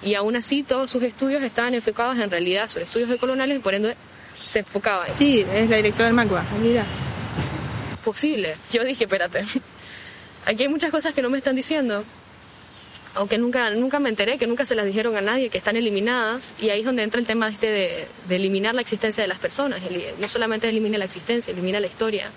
y 0.02 0.16
aún 0.16 0.38
así 0.38 0.64
todos 0.64 0.90
sus 0.90 1.04
estudios 1.04 1.44
estaban 1.44 1.74
enfocados 1.74 2.18
en 2.18 2.32
realidad 2.32 2.68
sobre 2.68 2.86
estudios 2.86 3.10
de 3.10 3.18
coloniales 3.18 3.58
y 3.58 3.60
por 3.60 3.74
ende 3.74 3.98
se 4.46 4.60
enfocaba 4.60 5.06
en... 5.08 5.14
Sí, 5.14 5.46
es 5.54 5.70
la 5.70 5.76
directora 5.76 6.06
del 6.06 6.16
MACBA, 6.16 6.44
mira. 6.62 6.86
Posible. 8.06 8.56
Yo 8.72 8.86
dije, 8.86 9.04
espérate, 9.04 9.44
aquí 10.46 10.64
hay 10.64 10.70
muchas 10.70 10.92
cosas 10.92 11.14
que 11.14 11.22
no 11.22 11.30
me 11.30 11.38
están 11.38 11.56
diciendo 11.56 12.04
aunque 13.16 13.38
nunca, 13.38 13.70
nunca 13.72 14.00
me 14.00 14.10
enteré, 14.10 14.38
que 14.38 14.48
nunca 14.48 14.66
se 14.66 14.76
las 14.76 14.86
dijeron 14.86 15.16
a 15.16 15.22
nadie, 15.22 15.50
que 15.50 15.58
están 15.58 15.76
eliminadas, 15.76 16.54
y 16.60 16.70
ahí 16.70 16.80
es 16.80 16.86
donde 16.86 17.04
entra 17.04 17.20
el 17.20 17.26
tema 17.26 17.50
este 17.50 17.68
de, 17.68 18.08
eliminar 18.30 18.76
la 18.76 18.82
existencia 18.82 19.22
de 19.22 19.28
las 19.28 19.40
personas. 19.40 19.82
No 20.20 20.28
solamente 20.28 20.70
elimina 20.70 20.98
la 20.98 21.06
existencia, 21.06 21.52
elimina 21.52 21.80
la 21.80 21.88
historia, 21.88 22.30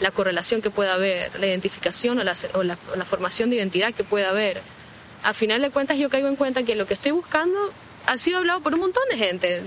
la 0.00 0.10
correlación 0.10 0.62
que 0.62 0.70
pueda 0.70 0.94
haber, 0.94 1.38
la 1.38 1.46
identificación 1.46 2.18
o 2.18 2.24
la, 2.24 2.32
o 2.32 3.04
formación 3.04 3.50
de 3.50 3.56
identidad 3.56 3.94
que 3.94 4.04
pueda 4.04 4.30
haber. 4.30 4.60
A 5.22 5.34
final 5.34 5.60
de 5.62 5.70
cuentas 5.70 5.98
yo 5.98 6.08
caigo 6.08 6.28
en 6.28 6.36
cuenta 6.36 6.62
que 6.64 6.74
lo 6.74 6.86
que 6.86 6.94
estoy 6.94 7.12
buscando 7.12 7.72
ha 8.06 8.18
sido 8.18 8.38
hablado 8.38 8.60
por 8.60 8.74
un 8.74 8.80
montón 8.80 9.02
de 9.10 9.16
gente. 9.16 9.62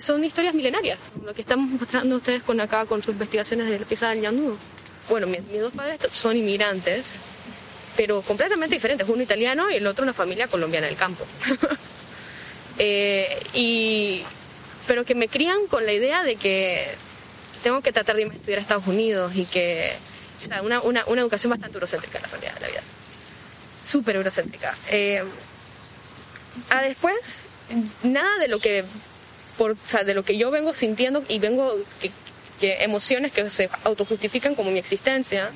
Son 0.00 0.24
historias 0.24 0.54
milenarias. 0.54 0.98
Lo 1.24 1.34
que 1.34 1.42
estamos 1.42 1.68
mostrando 1.68 2.16
ustedes 2.16 2.42
con 2.42 2.60
acá 2.60 2.86
con 2.86 3.02
sus 3.02 3.12
investigaciones 3.12 3.68
de 3.68 3.78
la 3.78 3.86
pieza 3.86 4.08
del 4.08 4.22
Ñandú. 4.22 4.56
Bueno, 5.08 5.26
mis, 5.26 5.40
dos 5.60 5.72
padres 5.72 6.00
son 6.12 6.36
inmigrantes 6.36 7.16
pero 7.96 8.20
completamente 8.20 8.74
diferentes, 8.74 9.08
uno 9.08 9.22
italiano 9.22 9.70
y 9.70 9.76
el 9.76 9.86
otro 9.86 10.02
una 10.02 10.12
familia 10.12 10.48
colombiana 10.48 10.86
del 10.86 10.96
campo. 10.96 11.26
Eh, 12.78 13.42
y, 13.54 14.22
pero 14.86 15.02
que 15.06 15.14
me 15.14 15.28
crían 15.28 15.66
con 15.66 15.86
la 15.86 15.94
idea 15.94 16.22
de 16.24 16.36
que 16.36 16.86
tengo 17.62 17.80
que 17.80 17.90
tratar 17.90 18.16
de 18.16 18.20
irme 18.20 18.34
a 18.34 18.36
estudiar 18.36 18.58
a 18.58 18.60
Estados 18.60 18.86
Unidos 18.86 19.34
y 19.34 19.46
que, 19.46 19.94
o 20.44 20.46
sea, 20.46 20.60
una, 20.60 20.82
una, 20.82 21.02
una 21.06 21.22
educación 21.22 21.48
bastante 21.48 21.74
eurocéntrica 21.76 22.18
en 22.18 22.22
la 22.24 22.28
realidad 22.28 22.54
de 22.56 22.60
la 22.60 22.68
vida. 22.68 22.82
Súper 23.82 24.16
eurocéntrica. 24.16 24.76
Eh, 24.90 25.24
a 26.68 26.82
después, 26.82 27.46
nada 28.02 28.38
de 28.40 28.48
lo 28.48 28.58
que 28.58 28.84
por, 29.56 29.72
o 29.72 29.76
sea, 29.86 30.04
de 30.04 30.14
lo 30.14 30.22
que 30.22 30.36
yo 30.36 30.50
vengo 30.50 30.74
sintiendo 30.74 31.24
y 31.28 31.38
vengo 31.38 31.74
que 32.60 32.82
emociones 32.82 33.32
que 33.32 33.48
se 33.50 33.68
autojustifican 33.84 34.54
como 34.54 34.70
mi 34.70 34.78
existencia 34.78 35.50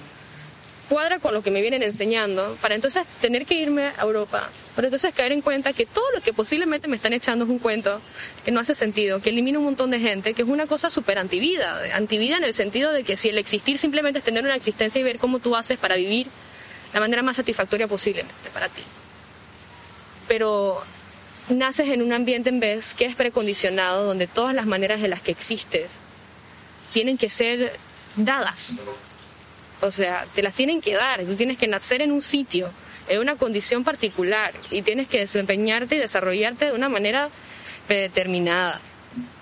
cuadra 0.91 1.21
con 1.21 1.33
lo 1.33 1.41
que 1.41 1.53
me 1.53 1.63
vienen 1.63 1.85
enseñando, 1.85 2.59
para 2.61 2.75
entonces 2.75 3.07
tener 3.21 3.47
que 3.47 3.55
irme 3.55 3.93
a 3.97 4.03
Europa, 4.03 4.51
para 4.75 4.89
entonces 4.89 5.15
caer 5.15 5.31
en 5.31 5.41
cuenta 5.41 5.73
que 5.73 5.87
todo 5.87 6.05
lo 6.13 6.21
que 6.21 6.33
posiblemente 6.33 6.89
me 6.89 6.97
están 6.97 7.13
echando 7.13 7.45
es 7.45 7.51
un 7.51 7.61
cuento 7.61 8.01
que 8.45 8.51
no 8.51 8.59
hace 8.59 8.75
sentido, 8.75 9.21
que 9.21 9.31
elimina 9.31 9.61
un 9.61 9.67
montón 9.67 9.93
de 9.93 10.01
gente, 10.01 10.35
que 10.35 10.43
es 10.43 10.49
una 10.49 10.67
cosa 10.67 10.91
súper 10.91 11.21
antivida, 11.21 11.81
antivida 11.95 12.39
en 12.39 12.45
el 12.45 12.55
sentido 12.55 12.93
de 12.93 13.05
que 13.05 13.17
si 13.17 13.29
el 13.29 13.39
existir 13.39 13.79
simplemente 13.79 14.19
es 14.19 14.25
tener 14.25 14.45
una 14.45 14.57
existencia 14.57 15.01
y 15.01 15.05
ver 15.05 15.19
cómo 15.19 15.39
tú 15.39 15.55
haces 15.55 15.79
para 15.79 15.95
vivir 15.95 16.27
la 16.93 16.99
manera 16.99 17.23
más 17.23 17.37
satisfactoria 17.37 17.87
posible 17.87 18.25
para 18.53 18.69
ti. 18.69 18.83
Pero 20.27 20.83
naces 21.51 21.89
en 21.89 22.03
un 22.03 22.13
ambiente 22.13 22.49
en 22.49 22.59
vez 22.59 22.95
que 22.95 23.05
es 23.05 23.15
precondicionado, 23.15 24.07
donde 24.07 24.27
todas 24.27 24.57
las 24.57 24.67
maneras 24.67 25.05
en 25.05 25.11
las 25.11 25.23
que 25.23 25.31
existes 25.31 25.93
tienen 26.93 27.19
que 27.19 27.31
ser 27.31 27.73
dadas 28.17 28.77
o 29.83 29.91
sea, 29.91 30.27
te 30.35 30.43
las 30.43 30.55
tienen 30.55 30.81
que 30.81 30.95
dar. 30.95 31.25
Tú 31.25 31.35
tienes 31.35 31.59
que 31.59 31.67
nacer 31.67 32.03
en 32.03 32.13
un 32.13 32.23
sitio, 32.23 32.71
en 33.09 33.21
una 33.21 33.37
condición 33.37 33.83
particular, 33.85 34.53
y 34.71 34.83
tienes 34.83 35.09
que 35.09 35.21
desempeñarte 35.21 35.97
y 35.97 35.99
desarrollarte 35.99 36.67
de 36.67 36.73
una 36.73 36.89
manera 36.89 37.31
predeterminada 37.87 38.81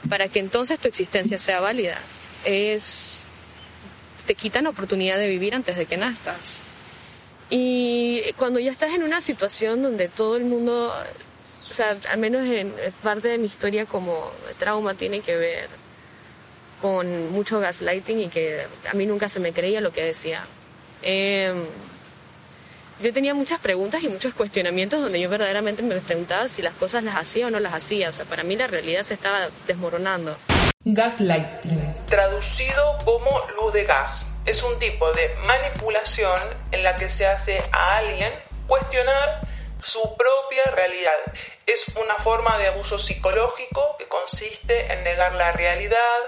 para 0.08 0.28
que 0.28 0.38
entonces 0.38 0.78
tu 0.78 0.88
existencia 0.88 1.38
sea 1.38 1.60
válida. 1.60 1.98
Es 2.44 3.24
te 4.26 4.34
quitan 4.34 4.64
la 4.64 4.70
oportunidad 4.70 5.16
de 5.16 5.26
vivir 5.26 5.54
antes 5.54 5.76
de 5.76 5.86
que 5.86 5.96
nazcas. 5.96 6.62
Y 7.50 8.22
cuando 8.36 8.60
ya 8.60 8.70
estás 8.70 8.94
en 8.94 9.02
una 9.02 9.22
situación 9.22 9.82
donde 9.82 10.08
todo 10.08 10.36
el 10.36 10.44
mundo, 10.44 10.94
o 11.70 11.72
sea, 11.72 11.96
al 12.10 12.18
menos 12.18 12.46
en 12.46 12.72
parte 13.02 13.28
de 13.28 13.38
mi 13.38 13.46
historia 13.46 13.86
como 13.86 14.30
trauma 14.58 14.92
tiene 14.94 15.20
que 15.20 15.34
ver 15.34 15.68
con 16.80 17.30
mucho 17.32 17.60
gaslighting 17.60 18.20
y 18.20 18.28
que 18.28 18.66
a 18.90 18.94
mí 18.94 19.06
nunca 19.06 19.28
se 19.28 19.40
me 19.40 19.52
creía 19.52 19.80
lo 19.80 19.92
que 19.92 20.04
decía. 20.04 20.44
Em, 21.02 21.64
yo 23.00 23.12
tenía 23.12 23.34
muchas 23.34 23.60
preguntas 23.60 24.02
y 24.02 24.08
muchos 24.08 24.34
cuestionamientos 24.34 25.00
donde 25.00 25.20
yo 25.20 25.30
verdaderamente 25.30 25.82
me 25.82 26.00
preguntaba 26.00 26.48
si 26.48 26.62
las 26.62 26.74
cosas 26.74 27.04
las 27.04 27.16
hacía 27.16 27.46
o 27.46 27.50
no 27.50 27.60
las 27.60 27.74
hacía. 27.74 28.08
O 28.08 28.12
sea, 28.12 28.24
para 28.24 28.42
mí 28.42 28.56
la 28.56 28.66
realidad 28.66 29.02
se 29.04 29.14
estaba 29.14 29.48
desmoronando. 29.66 30.36
Gaslighting, 30.84 32.06
traducido 32.06 32.98
como 33.04 33.30
luz 33.56 33.72
de 33.72 33.84
gas, 33.84 34.32
es 34.46 34.62
un 34.62 34.78
tipo 34.78 35.12
de 35.12 35.30
manipulación 35.46 36.40
en 36.72 36.82
la 36.82 36.96
que 36.96 37.10
se 37.10 37.26
hace 37.26 37.62
a 37.72 37.98
alguien 37.98 38.32
cuestionar 38.66 39.46
su 39.80 40.00
propia 40.16 40.64
realidad. 40.72 41.12
Es 41.66 41.88
una 41.96 42.14
forma 42.14 42.58
de 42.58 42.68
abuso 42.68 42.98
psicológico 42.98 43.96
que 43.98 44.06
consiste 44.06 44.92
en 44.92 45.04
negar 45.04 45.34
la 45.34 45.52
realidad, 45.52 46.18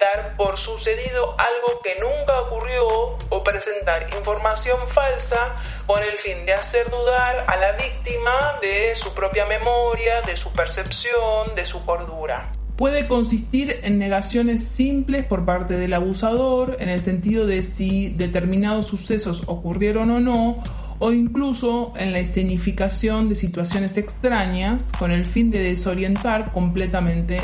dar 0.00 0.36
por 0.36 0.56
sucedido 0.58 1.34
algo 1.38 1.80
que 1.82 1.94
nunca 2.00 2.40
ocurrió 2.40 3.16
o 3.28 3.44
presentar 3.44 4.06
información 4.14 4.76
falsa 4.88 5.56
con 5.86 6.02
el 6.02 6.18
fin 6.18 6.46
de 6.46 6.54
hacer 6.54 6.90
dudar 6.90 7.44
a 7.46 7.56
la 7.56 7.72
víctima 7.72 8.58
de 8.60 8.94
su 8.94 9.12
propia 9.14 9.46
memoria, 9.46 10.22
de 10.22 10.36
su 10.36 10.52
percepción, 10.52 11.54
de 11.54 11.66
su 11.66 11.84
cordura. 11.84 12.52
Puede 12.76 13.06
consistir 13.06 13.80
en 13.84 13.98
negaciones 13.98 14.66
simples 14.66 15.24
por 15.24 15.44
parte 15.44 15.74
del 15.74 15.92
abusador 15.92 16.76
en 16.80 16.88
el 16.88 16.98
sentido 16.98 17.46
de 17.46 17.62
si 17.62 18.08
determinados 18.08 18.86
sucesos 18.88 19.44
ocurrieron 19.46 20.10
o 20.10 20.18
no, 20.18 20.62
o 20.98 21.12
incluso 21.12 21.92
en 21.96 22.12
la 22.12 22.18
escenificación 22.18 23.28
de 23.28 23.36
situaciones 23.36 23.96
extrañas 23.96 24.90
con 24.98 25.12
el 25.12 25.24
fin 25.24 25.50
de 25.50 25.60
desorientar 25.60 26.52
completamente 26.52 27.40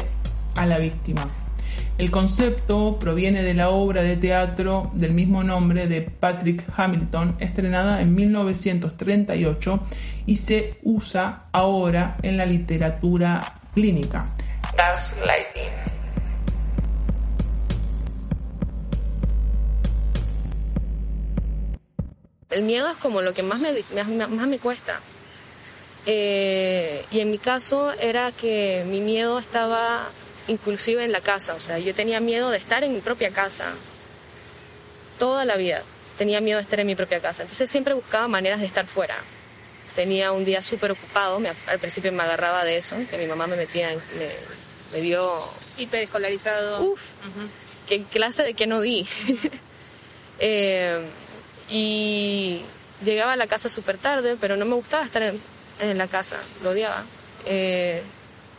a 0.57 0.67
la 0.67 0.79
víctima. 0.79 1.40
El 2.01 2.11
concepto 2.11 2.99
proviene 2.99 3.43
de 3.43 3.53
la 3.53 3.69
obra 3.69 4.01
de 4.01 4.17
teatro 4.17 4.91
del 4.95 5.11
mismo 5.11 5.45
nombre 5.45 5.87
de 5.87 6.01
Patrick 6.01 6.65
Hamilton, 6.75 7.37
estrenada 7.41 8.01
en 8.01 8.15
1938 8.15 9.87
y 10.25 10.37
se 10.39 10.79
usa 10.83 11.45
ahora 11.53 12.17
en 12.23 12.39
la 12.39 12.47
literatura 12.47 13.43
clínica. 13.75 14.31
Gaslighting. 14.79 15.75
El 22.49 22.63
miedo 22.63 22.91
es 22.93 22.97
como 22.97 23.21
lo 23.21 23.35
que 23.35 23.43
más 23.43 23.61
me, 23.61 23.75
más 24.27 24.49
me 24.49 24.59
cuesta. 24.59 25.01
Eh, 26.07 27.05
y 27.11 27.21
en 27.21 27.31
mi 27.31 27.37
caso 27.37 27.93
era 27.93 28.33
que 28.33 28.87
mi 28.89 29.03
miedo 29.03 29.39
estaba 29.39 30.09
inclusive 30.51 31.05
en 31.05 31.13
la 31.13 31.21
casa. 31.21 31.55
O 31.55 31.61
sea, 31.61 31.79
yo 31.79 31.95
tenía 31.95 32.21
miedo 32.21 32.51
de 32.51 32.59
estar 32.59 32.85
en 32.85 32.93
mi 32.93 33.01
propia 33.01 33.31
casa. 33.31 33.73
Toda 35.19 35.45
la 35.45 35.57
vida 35.57 35.83
tenía 36.19 36.43
miedo 36.43 36.59
de 36.59 36.65
estar 36.65 36.79
en 36.79 36.87
mi 36.87 36.95
propia 36.95 37.21
casa. 37.21 37.43
Entonces 37.45 37.71
siempre 37.71 37.95
buscaba 37.95 38.29
maneras 38.29 38.61
de 38.61 38.67
estar 38.67 38.87
fuera. 38.87 39.17
Tenía 39.95 40.33
un 40.33 40.45
día 40.45 40.61
súper 40.61 40.93
ocupado, 40.93 41.41
al 41.67 41.79
principio 41.79 42.13
me 42.13 42.23
agarraba 42.23 42.63
de 42.63 42.77
eso, 42.77 42.97
que 43.09 43.17
mi 43.17 43.27
mamá 43.27 43.47
me 43.47 43.57
metía, 43.57 43.91
en, 43.93 44.01
me, 44.93 45.01
dio... 45.01 45.49
Hiperescolarizado. 45.79 46.83
Uf, 46.83 47.01
¿qué 47.89 48.03
clase 48.03 48.43
de 48.43 48.55
qué 48.55 48.67
no 48.67 48.81
di? 48.81 49.07
Eh, 50.43 50.99
y 51.69 52.63
llegaba 53.05 53.35
a 53.35 53.37
la 53.37 53.47
casa 53.47 53.69
súper 53.69 53.99
tarde, 53.99 54.39
pero 54.41 54.57
no 54.57 54.65
me 54.65 54.75
gustaba 54.75 55.05
estar 55.05 55.23
en, 55.23 55.39
en 55.81 55.99
la 55.99 56.07
casa, 56.07 56.39
lo 56.63 56.71
odiaba. 56.71 57.05
Eh, 57.45 58.03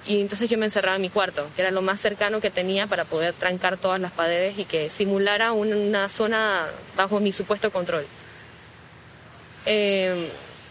y 0.08 0.20
entonces 0.20 0.50
yo 0.50 0.58
me 0.58 0.66
encerraba 0.66 0.96
en 0.96 1.02
mi 1.02 1.10
cuarto, 1.10 1.48
que 1.56 1.62
era 1.62 1.72
lo 1.72 1.82
más 1.82 2.02
cercano 2.02 2.42
que 2.42 2.50
tenía 2.50 2.88
para 2.88 3.06
poder 3.06 3.34
trancar 3.34 3.78
todas 3.78 4.00
las 4.02 4.12
paredes 4.12 4.58
y 4.58 4.66
que 4.66 4.90
simulara 4.90 5.52
una 5.52 6.10
zona 6.10 6.68
bajo 6.96 7.20
mi 7.20 7.32
supuesto 7.32 7.72
control. 7.72 8.06
Eh, 9.66 10.30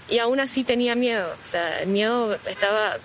y 0.08 0.18
aún 0.18 0.40
así 0.40 0.64
tenía 0.64 0.96
miedo, 0.96 1.32
o 1.42 1.46
sea, 1.46 1.80
el 1.80 1.88
miedo 1.88 2.36
estaba 2.46 2.96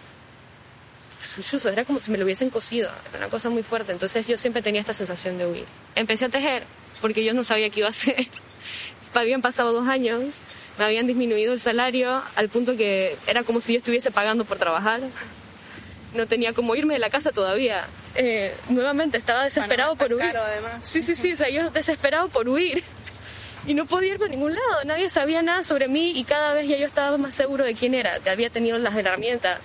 suyo, 1.22 1.70
era 1.70 1.86
como 1.86 2.00
si 2.00 2.10
me 2.10 2.18
lo 2.18 2.26
hubiesen 2.26 2.50
cosido, 2.50 2.90
era 3.10 3.20
una 3.20 3.30
cosa 3.30 3.50
muy 3.50 3.62
fuerte, 3.62 3.92
entonces 3.92 4.26
yo 4.28 4.38
siempre 4.38 4.64
tenía 4.64 4.82
esta 4.82 4.94
sensación 4.96 5.38
de 5.38 5.46
huir. 5.46 5.66
Empecé 5.94 6.26
a 6.26 6.30
tejer, 6.30 6.64
porque 7.02 7.24
yo 7.24 7.36
no 7.36 7.44
sabía 7.44 7.70
qué 7.70 7.82
iba 7.82 7.88
a 7.88 7.92
hacer. 7.92 8.28
Habían 9.14 9.42
pasado 9.42 9.72
dos 9.72 9.88
años, 9.88 10.42
me 10.78 10.84
habían 10.84 11.08
disminuido 11.08 11.54
el 11.54 11.62
salario 11.62 12.22
al 12.36 12.50
punto 12.50 12.76
que 12.76 13.16
era 13.28 13.44
como 13.44 13.62
si 13.62 13.72
yo 13.72 13.78
estuviese 13.78 14.12
pagando 14.12 14.44
por 14.44 14.58
trabajar 14.58 15.00
no 16.14 16.28
tenía 16.28 16.54
como 16.54 16.76
irme 16.76 16.94
de 16.94 17.00
la 17.00 17.10
casa 17.10 17.32
todavía. 17.32 17.86
Eh, 18.16 18.54
nuevamente 18.70 19.18
estaba 19.18 19.44
desesperado 19.44 19.96
por 19.96 20.14
huir. 20.14 20.34
Sí, 20.82 21.04
sí, 21.04 21.16
sí, 21.16 21.34
o 21.34 21.38
sea, 21.38 21.50
yo 21.50 21.70
desesperado 21.72 22.30
por 22.30 22.48
huir. 22.48 22.84
Y 23.68 23.74
no 23.74 23.86
podía 23.86 24.14
ir 24.14 24.24
a 24.24 24.28
ningún 24.28 24.54
lado, 24.54 24.84
nadie 24.86 25.10
sabía 25.10 25.42
nada 25.42 25.64
sobre 25.64 25.88
mí 25.88 26.12
y 26.12 26.24
cada 26.24 26.54
vez 26.54 26.68
ya 26.68 26.78
yo 26.78 26.86
estaba 26.86 27.18
más 27.18 27.34
seguro 27.34 27.64
de 27.64 27.74
quién 27.74 27.96
era, 27.96 28.20
había 28.30 28.52
tenido 28.52 28.78
las 28.78 28.96
herramientas, 28.96 29.62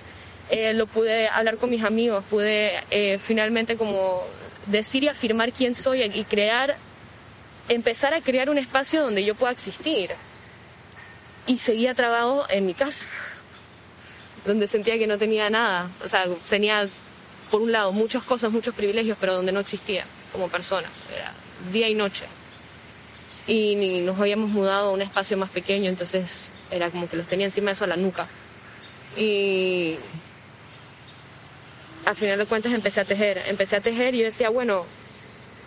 eh, 0.48 0.72
lo 0.72 0.86
pude 0.86 1.28
hablar 1.28 1.58
con 1.58 1.68
mis 1.68 1.84
amigos, 1.84 2.24
pude 2.30 2.80
eh, 2.90 3.18
finalmente 3.22 3.76
como 3.76 4.22
decir 4.66 5.04
y 5.04 5.08
afirmar 5.08 5.52
quién 5.52 5.74
soy 5.74 6.02
y 6.02 6.24
crear, 6.24 6.76
empezar 7.68 8.14
a 8.14 8.22
crear 8.22 8.48
un 8.48 8.56
espacio 8.56 9.02
donde 9.02 9.22
yo 9.22 9.34
pueda 9.34 9.52
existir. 9.52 10.10
Y 11.46 11.58
seguía 11.58 11.92
trabado 11.92 12.46
en 12.48 12.64
mi 12.64 12.74
casa, 12.74 13.04
donde 14.44 14.66
sentía 14.68 14.98
que 14.98 15.06
no 15.06 15.18
tenía 15.18 15.50
nada. 15.50 15.88
O 16.04 16.08
sea, 16.08 16.24
tenía, 16.48 16.88
por 17.50 17.60
un 17.60 17.72
lado, 17.72 17.92
muchas 17.92 18.22
cosas, 18.22 18.50
muchos 18.52 18.74
privilegios, 18.74 19.16
pero 19.20 19.34
donde 19.34 19.52
no 19.52 19.60
existía 19.60 20.04
como 20.32 20.48
persona. 20.48 20.88
Era 21.14 21.32
día 21.72 21.88
y 21.88 21.94
noche. 21.94 22.24
Y 23.46 23.74
ni- 23.76 24.00
nos 24.00 24.18
habíamos 24.20 24.50
mudado 24.50 24.88
a 24.88 24.92
un 24.92 25.02
espacio 25.02 25.36
más 25.36 25.50
pequeño, 25.50 25.88
entonces 25.90 26.52
era 26.70 26.90
como 26.90 27.08
que 27.08 27.16
los 27.16 27.26
tenía 27.26 27.46
encima 27.46 27.66
de 27.70 27.72
eso 27.74 27.84
a 27.84 27.88
la 27.88 27.96
nuca. 27.96 28.26
Y 29.16 29.96
al 32.04 32.16
final 32.16 32.38
de 32.38 32.46
cuentas 32.46 32.72
empecé 32.72 33.00
a 33.00 33.04
tejer. 33.04 33.42
Empecé 33.46 33.76
a 33.76 33.80
tejer 33.80 34.14
y 34.14 34.18
yo 34.18 34.24
decía, 34.24 34.48
bueno, 34.50 34.84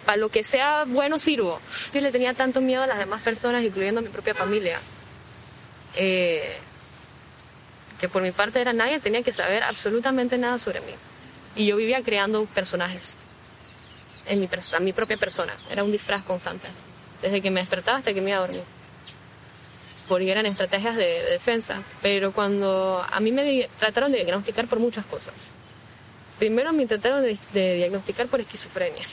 para 0.06 0.18
lo 0.18 0.30
que 0.30 0.44
sea 0.44 0.86
bueno 0.86 1.20
sirvo. 1.20 1.60
Yo 1.94 2.02
le 2.02 2.12
tenía 2.12 2.34
tanto 2.34 2.62
miedo 2.62 2.84
a 2.84 2.88
las 2.88 3.00
demás 3.00 3.22
personas, 3.22 3.64
incluyendo 3.64 4.00
a 4.00 4.04
mi 4.04 4.10
propia 4.10 4.34
familia, 4.34 4.80
eh, 5.96 6.58
que 8.04 8.10
por 8.10 8.22
mi 8.22 8.32
parte 8.34 8.60
era 8.60 8.74
nadie 8.74 9.00
tenía 9.00 9.24
que 9.24 9.32
saber 9.32 9.64
absolutamente 9.64 10.38
nada 10.38 10.60
sobre 10.60 10.82
mí. 10.82 10.92
Y 11.56 11.68
yo 11.68 11.78
vivía 11.78 12.02
creando 12.04 12.44
personajes 12.48 13.16
en 14.28 14.42
mi, 14.42 14.48
perso- 14.50 14.78
mi 14.82 14.92
propia 14.92 15.16
persona. 15.16 15.54
Era 15.72 15.86
un 15.86 15.92
disfraz 15.94 16.22
constante, 16.24 16.68
desde 17.22 17.42
que 17.42 17.50
me 17.50 17.62
despertaba 17.62 18.00
hasta 18.00 18.14
que 18.14 18.20
me 18.20 18.32
iba 18.32 18.40
a 18.40 18.42
dormir. 18.42 18.62
Porque 20.10 20.30
eran 20.30 20.46
estrategias 20.46 20.98
de, 20.98 21.06
de 21.06 21.30
defensa. 21.32 21.82
Pero 22.02 22.34
cuando 22.34 23.06
a 23.10 23.20
mí 23.22 23.32
me 23.32 23.70
trataron 23.80 24.12
de 24.12 24.18
diagnosticar 24.18 24.68
por 24.68 24.80
muchas 24.80 25.06
cosas. 25.06 25.34
Primero 26.40 26.74
me 26.74 26.82
intentaron 26.82 27.24
de 27.24 27.76
diagnosticar 27.76 28.28
por 28.28 28.42
esquizofrenia. 28.42 29.06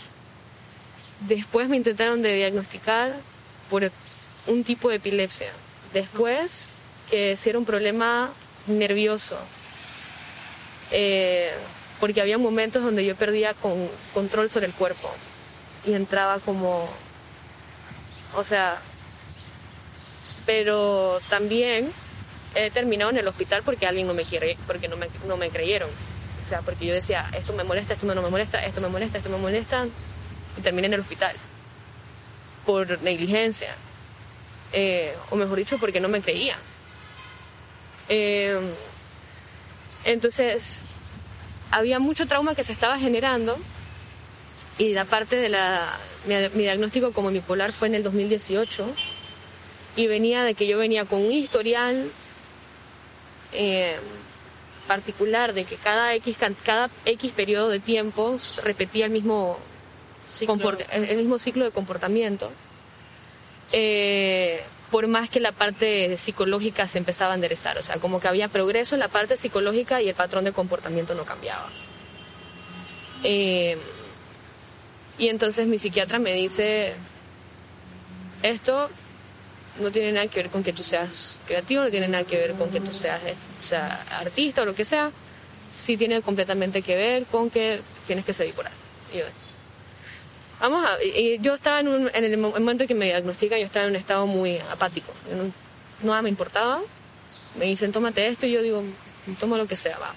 Después 1.29 1.68
me 1.68 1.76
intentaron 1.76 2.22
de 2.22 2.35
diagnosticar 2.35 3.14
por 3.70 3.88
un 4.48 4.64
tipo 4.64 4.88
de 4.88 4.96
epilepsia. 4.96 5.50
Después 5.92 6.74
que 7.09 7.37
si 7.37 7.50
era 7.50 7.59
un 7.61 7.64
problema 7.64 8.33
nervioso. 8.78 9.38
Eh, 10.92 11.52
porque 12.00 12.20
había 12.20 12.38
momentos 12.38 12.83
donde 12.83 13.04
yo 13.04 13.14
perdía 13.14 13.54
con, 13.54 13.88
control 14.14 14.50
sobre 14.50 14.66
el 14.66 14.72
cuerpo 14.72 15.11
y 15.85 15.92
entraba 15.92 16.40
como, 16.40 16.88
o 18.35 18.44
sea, 18.44 18.78
pero 20.46 21.20
también 21.28 21.92
he 22.54 22.70
terminado 22.70 23.11
en 23.11 23.18
el 23.18 23.28
hospital 23.28 23.62
porque 23.64 23.87
alguien 23.87 24.06
no 24.06 24.14
me 24.14 24.24
quiere, 24.24 24.56
porque 24.66 24.88
no 24.88 24.96
me, 24.96 25.09
no 25.26 25.37
me 25.37 25.50
creyeron. 25.50 25.90
O 26.42 26.48
sea, 26.48 26.62
porque 26.62 26.87
yo 26.87 26.94
decía, 26.94 27.30
esto 27.33 27.52
me 27.52 27.64
molesta, 27.64 27.94
esto 27.94 28.06
no 28.06 28.20
me 28.20 28.28
molesta, 28.28 28.64
esto 28.64 28.80
me 28.80 28.88
molesta, 28.88 29.18
esto 29.18 29.30
me 29.30 29.37
molesta, 29.37 29.87
y 30.59 30.61
terminé 30.62 30.88
en 30.88 30.94
el 30.94 31.00
hospital 31.00 31.37
por 32.66 33.00
negligencia, 33.02 33.74
eh, 34.72 35.14
o 35.30 35.37
mejor 35.37 35.59
dicho, 35.59 35.78
porque 35.78 36.00
no 36.00 36.09
me 36.09 36.20
creían. 36.20 36.59
Eh, 38.11 38.59
entonces, 40.05 40.83
había 41.70 41.99
mucho 41.99 42.27
trauma 42.27 42.55
que 42.55 42.64
se 42.64 42.73
estaba 42.73 42.99
generando 42.99 43.57
y 44.79 44.90
la 44.92 45.05
parte 45.05 45.37
de 45.37 45.49
la 45.49 45.96
mi, 46.27 46.35
mi 46.55 46.62
diagnóstico 46.64 47.12
como 47.12 47.31
bipolar 47.31 47.73
fue 47.73 47.88
en 47.88 47.94
el 47.94 48.03
2018 48.03 48.87
y 49.96 50.07
venía 50.07 50.42
de 50.44 50.55
que 50.55 50.66
yo 50.66 50.77
venía 50.79 51.05
con 51.05 51.20
un 51.25 51.33
historial 51.33 52.11
eh, 53.53 53.96
particular 54.87 55.53
de 55.55 55.64
que 55.64 55.77
cada 55.77 56.14
X 56.14 56.37
cada 56.64 56.90
X 57.05 57.33
periodo 57.33 57.68
de 57.68 57.79
tiempo 57.81 58.37
repetía 58.62 59.07
el 59.07 59.12
mismo 59.12 59.59
comport- 60.49 60.87
el 60.92 61.16
mismo 61.16 61.38
ciclo 61.38 61.64
de 61.64 61.70
comportamiento. 61.70 62.51
Eh, 63.73 64.62
por 64.90 65.07
más 65.09 65.31
que 65.31 65.40
la 65.40 65.53
parte 65.53 66.16
psicológica 66.18 66.87
se 66.87 66.98
empezaba 66.98 67.33
a 67.33 67.35
enderezar, 67.37 67.79
o 67.79 67.83
sea, 67.83 67.96
como 67.96 68.20
que 68.20 68.29
había 68.29 68.48
progreso 68.48 68.94
en 68.94 69.00
la 69.00 69.09
parte 69.09 69.37
psicológica 69.37 70.03
y 70.03 70.09
el 70.09 70.14
patrón 70.14 70.44
de 70.44 70.53
comportamiento 70.53 71.14
no 71.14 71.24
cambiaba. 71.24 71.68
Eh, 73.22 73.76
y 75.18 75.29
entonces 75.29 75.66
mi 75.66 75.79
psiquiatra 75.79 76.18
me 76.18 76.33
dice, 76.33 76.94
esto 78.42 78.88
no 79.79 79.90
tiene 79.90 80.12
nada 80.12 80.26
que 80.26 80.42
ver 80.42 80.50
con 80.50 80.62
que 80.62 80.72
tú 80.72 80.83
seas 80.83 81.38
creativo, 81.46 81.85
no 81.85 81.90
tiene 81.90 82.09
nada 82.09 82.24
que 82.24 82.37
ver 82.37 82.53
con 82.55 82.70
que 82.70 82.81
tú 82.81 82.92
seas 82.92 83.22
eh, 83.24 83.35
o 83.61 83.64
sea, 83.64 84.05
artista 84.11 84.62
o 84.62 84.64
lo 84.64 84.74
que 84.74 84.85
sea, 84.85 85.11
sí 85.72 85.96
tiene 85.96 86.22
completamente 86.22 86.83
que 86.83 86.96
ver 86.96 87.26
con 87.26 87.50
que 87.50 87.81
tienes 88.07 88.24
que 88.24 88.33
ser 88.33 88.46
bipolar. 88.46 88.72
Y 89.12 89.18
Vamos 90.61 90.85
a, 90.85 90.99
yo 91.40 91.55
estaba 91.55 91.81
en, 91.81 91.88
un- 91.88 92.11
en 92.12 92.25
el 92.25 92.37
mo- 92.37 92.51
momento 92.51 92.87
que 92.87 92.94
me 92.94 93.07
diagnostican, 93.07 93.59
yo 93.59 93.66
estaba 93.66 93.85
en 93.87 93.90
un 93.92 93.96
estado 93.96 94.27
muy 94.27 94.59
apático. 94.59 95.12
No, 95.35 96.07
nada 96.07 96.23
me 96.23 96.29
importaba. 96.29 96.81
Me 97.59 97.64
dicen, 97.66 97.92
tómate 97.92 98.27
esto, 98.29 98.46
y 98.46 98.53
yo 98.53 98.62
digo, 98.62 98.83
tomo 99.40 99.57
lo 99.57 99.66
que 99.66 99.77
sea, 99.77 99.99
va. 99.99 100.14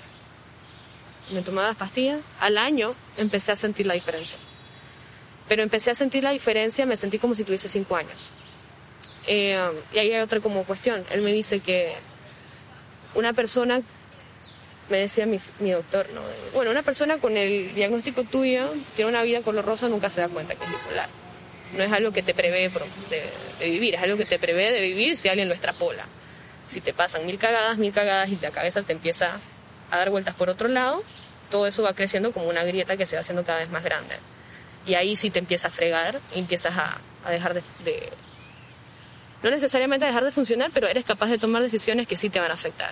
Me 1.34 1.41
tomaba 1.41 1.69
las 1.69 1.77
pastillas. 1.77 2.19
Al 2.39 2.58
año 2.58 2.93
empecé 3.17 3.51
a 3.53 3.56
sentir 3.56 3.88
la 3.88 3.93
diferencia. 3.93 4.38
Pero 5.47 5.63
empecé 5.63 5.91
a 5.91 5.95
sentir 5.95 6.23
la 6.23 6.32
diferencia, 6.32 6.86
me 6.86 6.97
sentí 6.97 7.17
como 7.19 7.36
si 7.36 7.43
tuviese 7.43 7.69
cinco 7.69 7.95
años. 7.95 8.32
Eh, 9.27 9.58
y 9.93 9.97
ahí 9.97 10.12
hay 10.13 10.21
otra 10.21 10.41
como 10.41 10.63
cuestión. 10.65 11.03
Él 11.12 11.21
me 11.21 11.32
dice 11.32 11.62
que 11.62 11.93
una 13.15 13.32
persona 13.34 13.82
me 14.93 14.99
decía 14.99 15.25
mi, 15.25 15.39
mi 15.60 15.71
doctor, 15.71 16.08
¿no? 16.13 16.21
Bueno, 16.53 16.69
una 16.69 16.84
persona 16.84 17.17
con 17.17 17.36
el 17.36 17.73
diagnóstico 17.73 18.23
tuyo 18.25 18.71
tiene 18.95 19.10
una 19.10 19.23
vida 19.23 19.41
color 19.41 19.65
rosa 19.65 19.89
nunca 19.89 20.12
se 20.12 20.21
da 20.21 20.29
cuenta 20.29 20.53
que 20.53 20.63
es 20.65 20.69
bipolar. 20.69 21.10
No 21.75 21.84
es 21.84 21.91
algo 21.91 22.12
que 22.12 22.21
te 22.21 22.36
prevé 22.36 22.69
de, 22.69 23.23
de 23.60 23.69
vivir, 23.71 23.95
es 23.95 24.03
algo 24.03 24.17
que 24.17 24.25
te 24.25 24.38
prevé 24.38 24.71
de 24.71 24.82
vivir 24.82 25.17
si 25.17 25.29
alguien 25.29 25.47
lo 25.47 25.56
extrapola. 25.56 26.06
Si 26.67 26.79
te 26.79 26.93
pasan 26.93 27.25
mil 27.25 27.39
cagadas, 27.39 27.79
mil 27.79 27.91
cagadas 27.91 28.29
y 28.29 28.38
la 28.39 28.51
cabeza 28.51 28.84
te 28.84 28.93
empieza 28.93 29.36
a 29.89 29.97
dar 29.97 30.12
vueltas 30.12 30.36
por 30.36 30.49
otro 30.49 30.67
lado, 30.67 31.03
todo 31.49 31.65
eso 31.65 31.82
va 31.82 31.93
creciendo 31.95 32.32
como 32.32 32.47
una 32.47 32.63
grieta 32.63 32.95
que 32.95 33.08
se 33.08 33.15
va 33.15 33.21
haciendo 33.21 33.43
cada 33.43 33.60
vez 33.60 33.71
más 33.71 33.84
grande. 33.84 34.17
Y 34.86 34.93
ahí 34.93 35.15
sí 35.15 35.32
te 35.32 35.39
empieza 35.39 35.69
a 35.69 35.71
fregar 35.71 36.19
y 36.36 36.39
empiezas 36.39 36.77
a, 36.77 36.99
a 37.25 37.32
dejar 37.32 37.56
de, 37.56 37.63
de- 37.84 38.10
No 39.41 39.49
necesariamente 39.49 40.06
a 40.06 40.10
dejar 40.10 40.23
de 40.23 40.32
funcionar, 40.32 40.69
pero 40.71 40.88
eres 40.88 41.03
capaz 41.03 41.29
de 41.32 41.39
tomar 41.39 41.63
decisiones 41.63 42.08
que 42.08 42.15
sí 42.15 42.29
te 42.29 42.39
van 42.39 42.51
a 42.51 42.53
afectar 42.53 42.91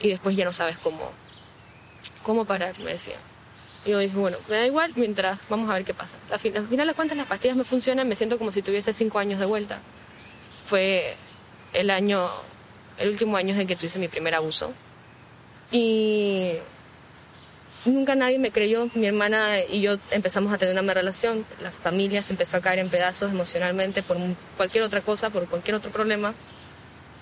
y 0.00 0.08
después 0.08 0.36
ya 0.36 0.44
no 0.44 0.52
sabes 0.52 0.78
cómo, 0.78 1.10
cómo 2.22 2.44
parar, 2.44 2.78
me 2.80 2.92
decía. 2.92 3.16
Y 3.84 3.90
yo 3.90 3.98
dije, 3.98 4.16
bueno, 4.16 4.36
me 4.48 4.56
da 4.56 4.66
igual 4.66 4.92
mientras 4.96 5.38
vamos 5.48 5.70
a 5.70 5.74
ver 5.74 5.84
qué 5.84 5.94
pasa. 5.94 6.16
Al 6.30 6.38
fin- 6.38 6.56
al 6.56 6.66
final 6.68 6.86
de 6.86 6.94
cuentas 6.94 7.16
las 7.16 7.26
pastillas 7.26 7.56
me 7.56 7.64
funcionan, 7.64 8.08
me 8.08 8.16
siento 8.16 8.36
como 8.38 8.52
si 8.52 8.60
tuviese 8.62 8.92
cinco 8.92 9.18
años 9.18 9.40
de 9.40 9.46
vuelta. 9.46 9.78
Fue 10.66 11.16
el 11.72 11.90
año, 11.90 12.30
el 12.98 13.08
último 13.10 13.36
año 13.36 13.54
en 13.58 13.66
que 13.66 13.76
tuve 13.76 13.98
mi 13.98 14.08
primer 14.08 14.34
abuso. 14.34 14.72
Y 15.72 16.54
nunca 17.84 18.14
nadie 18.14 18.38
me 18.38 18.50
creyó. 18.50 18.88
Mi 18.94 19.06
hermana 19.06 19.60
y 19.64 19.80
yo 19.80 19.96
empezamos 20.10 20.52
a 20.52 20.58
tener 20.58 20.78
una 20.82 20.92
relación. 20.94 21.46
La 21.62 21.70
familia 21.70 22.22
se 22.22 22.32
empezó 22.34 22.58
a 22.58 22.60
caer 22.60 22.80
en 22.80 22.90
pedazos 22.90 23.30
emocionalmente 23.30 24.02
por 24.02 24.16
cualquier 24.56 24.84
otra 24.84 25.00
cosa, 25.00 25.30
por 25.30 25.46
cualquier 25.48 25.76
otro 25.76 25.90
problema. 25.90 26.34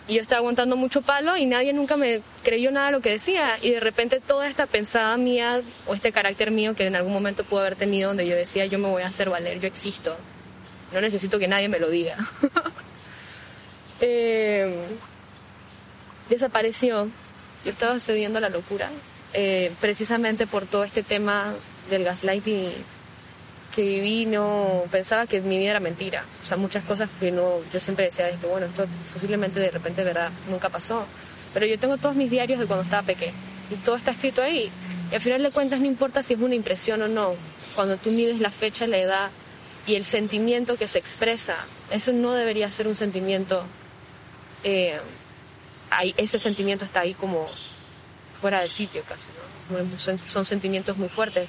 Y 0.09 0.15
yo 0.15 0.23
estaba 0.23 0.39
aguantando 0.39 0.75
mucho 0.77 1.03
palo 1.03 1.37
y 1.37 1.45
nadie 1.45 1.75
nunca 1.75 1.99
me 1.99 2.23
creyó 2.43 2.71
nada 2.71 2.87
de 2.87 2.93
lo 2.93 3.01
que 3.01 3.11
decía. 3.11 3.59
Y 3.61 3.71
de 3.73 3.81
repente 3.81 4.21
toda 4.21 4.49
esta 4.49 4.67
pensada 4.67 5.17
mía 5.19 5.61
o 5.87 5.95
este 5.95 6.13
carácter 6.13 6.51
mío 6.51 6.75
que 6.75 6.87
en 6.87 6.97
algún 6.97 7.13
momento 7.13 7.45
pudo 7.45 7.61
haber 7.61 7.77
tenido 7.77 8.09
donde 8.09 8.27
yo 8.27 8.35
decía 8.35 8.65
yo 8.67 8.79
me 8.79 8.89
voy 8.89 9.03
a 9.03 9.09
hacer 9.09 9.29
valer, 9.29 9.61
yo 9.61 9.69
existo. 9.69 10.17
No 10.93 11.03
necesito 11.03 11.39
que 11.39 11.47
nadie 11.47 11.69
me 11.69 11.79
lo 11.79 11.91
diga. 11.91 12.17
Eh, 14.01 14.73
desapareció. 16.29 17.09
Yo 17.65 17.71
estaba 17.73 17.99
cediendo 17.99 18.39
a 18.39 18.41
la 18.41 18.49
locura. 18.49 18.91
eh, 19.35 19.73
precisamente 19.81 20.47
por 20.47 20.67
todo 20.67 20.85
este 20.85 21.03
tema 21.03 21.53
del 21.91 22.05
gaslighting 22.05 22.71
que 23.79 23.85
viví 23.85 24.27
no 24.27 24.83
pensaba 24.91 25.29
que 25.29 25.41
mi 25.41 25.57
vida 25.57 25.71
era 25.71 25.79
mentira. 25.79 26.25
O 26.43 26.45
sea 26.45 26.57
muchas 26.57 26.83
cosas 26.83 27.09
que 27.21 27.31
no 27.31 27.61
yo 27.73 27.79
siempre 27.79 28.07
decía 28.07 28.29
que 28.29 28.45
bueno 28.49 28.67
esto 28.67 28.87
posiblemente 29.13 29.61
de 29.61 29.71
repente 29.71 30.03
verdad 30.03 30.33
nunca 30.51 30.69
pasó. 30.69 31.07
Pero 31.55 31.65
yo 31.65 31.79
tengo 31.79 31.97
todos 31.97 32.17
mis 32.17 32.29
diarios 32.29 32.59
de 32.59 32.67
cuando 32.67 32.83
estaba 32.83 33.05
pequeña 33.05 33.35
y 33.71 33.77
todo 33.77 33.95
está 33.95 34.11
escrito 34.11 34.43
ahí. 34.43 34.69
Y 35.13 35.15
al 35.15 35.21
final 35.21 35.45
de 35.45 35.53
cuentas 35.53 35.79
no 35.79 35.87
importa 35.87 36.25
si 36.25 36.35
es 36.35 36.41
una 36.41 36.57
impresión 36.57 37.03
o 37.03 37.07
no 37.07 37.37
cuando 37.77 37.97
tú 37.99 38.11
mides 38.11 38.41
la 38.41 38.51
fecha 38.51 38.89
la 38.89 38.99
edad 38.99 39.31
y 39.87 39.95
el 39.95 40.03
sentimiento 40.03 40.77
que 40.77 40.89
se 40.89 40.99
expresa 40.99 41.55
eso 41.93 42.13
no 42.13 42.33
debería 42.33 42.69
ser 42.73 42.89
un 42.89 42.97
sentimiento 42.97 43.63
eh, 44.65 44.99
ahí, 45.91 46.13
ese 46.17 46.41
sentimiento 46.41 46.85
está 46.85 47.01
ahí 47.01 47.15
como 47.15 47.47
fuera 48.41 48.61
de 48.61 48.69
sitio 48.69 49.05
casi 49.09 49.29
¿no? 49.71 49.99
son, 50.01 50.19
son 50.19 50.45
sentimientos 50.45 50.97
muy 50.97 51.09
fuertes 51.09 51.49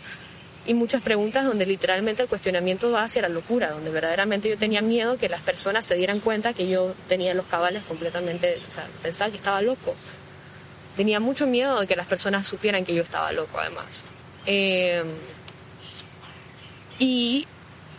y 0.70 0.76
muchas 0.76 1.02
preguntas 1.02 1.46
donde 1.46 1.66
literalmente 1.66 2.22
el 2.22 2.30
cuestionamiento 2.30 2.92
va 2.92 3.04
hacia 3.04 3.24
la 3.24 3.30
locura, 3.30 3.72
donde 3.72 3.90
verdaderamente 3.90 4.50
yo 4.50 4.56
tenía 4.56 4.82
miedo 4.82 5.18
que 5.18 5.28
las 5.28 5.42
personas 5.42 5.84
se 5.84 5.96
dieran 5.96 6.20
cuenta 6.20 6.54
que 6.54 6.68
yo 6.68 6.94
tenía 7.08 7.34
los 7.34 7.48
cabales 7.48 7.82
completamente, 7.88 8.56
o 8.56 8.74
sea, 8.76 8.88
pensaba 9.02 9.32
que 9.32 9.38
estaba 9.38 9.64
loco. 9.64 9.96
Tenía 10.96 11.20
mucho 11.20 11.48
miedo 11.48 11.80
de 11.80 11.88
que 11.88 11.96
las 11.96 12.06
personas 12.06 12.48
supieran 12.48 12.86
que 12.86 12.94
yo 12.94 13.02
estaba 13.02 13.32
loco, 13.32 13.60
además. 13.60 14.06
Eh, 14.46 15.04
Y 17.00 17.48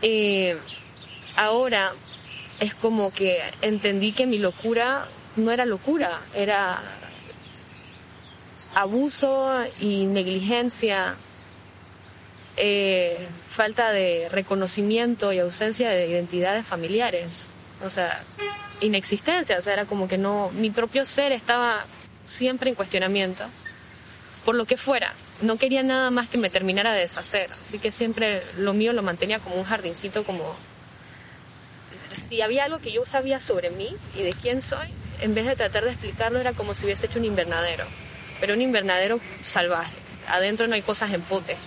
eh, 0.03 0.57
ahora 1.35 1.91
es 2.61 2.73
como 2.75 3.11
que 3.11 3.41
entendí 3.63 4.13
que 4.13 4.27
mi 4.29 4.39
locura 4.39 5.09
no 5.35 5.51
era 5.51 5.67
locura, 5.67 6.21
era 6.35 6.81
abuso 8.77 9.57
y 9.81 10.05
negligencia, 10.05 11.17
eh, 12.57 13.17
falta 13.51 13.91
de 13.91 14.29
reconocimiento 14.31 15.33
y 15.33 15.39
ausencia 15.39 15.91
de 15.91 16.07
identidades 16.09 16.67
familiares, 16.67 17.47
o 17.85 17.91
sea, 17.91 18.23
inexistencia, 18.81 19.59
o 19.59 19.63
sea, 19.63 19.73
era 19.75 19.85
como 19.85 20.09
que 20.09 20.19
no, 20.19 20.51
mi 20.55 20.71
propio 20.71 21.07
ser 21.07 21.33
estaba 21.33 21.85
siempre 22.27 22.71
en 22.71 22.77
cuestionamiento, 22.77 23.45
por 24.45 24.55
lo 24.55 24.65
que 24.65 24.77
fuera, 24.77 25.13
no 25.43 25.57
quería 25.57 25.83
nada 25.83 26.11
más 26.11 26.29
que 26.29 26.39
me 26.39 26.51
terminara 26.51 26.93
de 26.93 27.01
deshacer, 27.01 27.51
así 27.51 27.79
que 27.79 27.93
siempre 27.93 28.43
lo 28.59 28.73
mío 28.73 28.93
lo 28.93 29.03
mantenía 29.03 29.39
como 29.39 29.57
un 29.57 29.65
jardincito, 29.65 30.25
como 30.25 30.55
si 32.29 32.43
había 32.43 32.65
algo 32.65 32.79
que 32.79 32.93
yo 32.93 33.05
sabía 33.07 33.41
sobre 33.41 33.71
mí 33.71 33.97
y 34.17 34.23
de 34.23 34.33
quién 34.33 34.63
soy, 34.63 34.89
en 35.21 35.35
vez 35.35 35.47
de 35.47 35.57
tratar 35.57 35.85
de 35.85 35.91
explicarlo 35.91 36.41
era 36.41 36.53
como 36.53 36.75
si 36.75 36.85
hubiese 36.85 37.07
hecho 37.07 37.19
un 37.19 37.25
invernadero, 37.25 37.85
pero 38.41 38.55
un 38.55 38.63
invernadero 38.63 39.21
salvaje. 39.45 39.95
Adentro 40.29 40.67
no 40.69 40.75
hay 40.75 40.83
cosas 40.83 41.13
en 41.13 41.23
potes, 41.23 41.59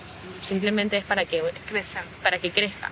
simplemente 0.44 0.98
es 0.98 1.04
para 1.04 1.24
que 1.24 1.42
crezca, 1.68 2.04
para 2.22 2.38
que 2.38 2.50
crezca. 2.50 2.90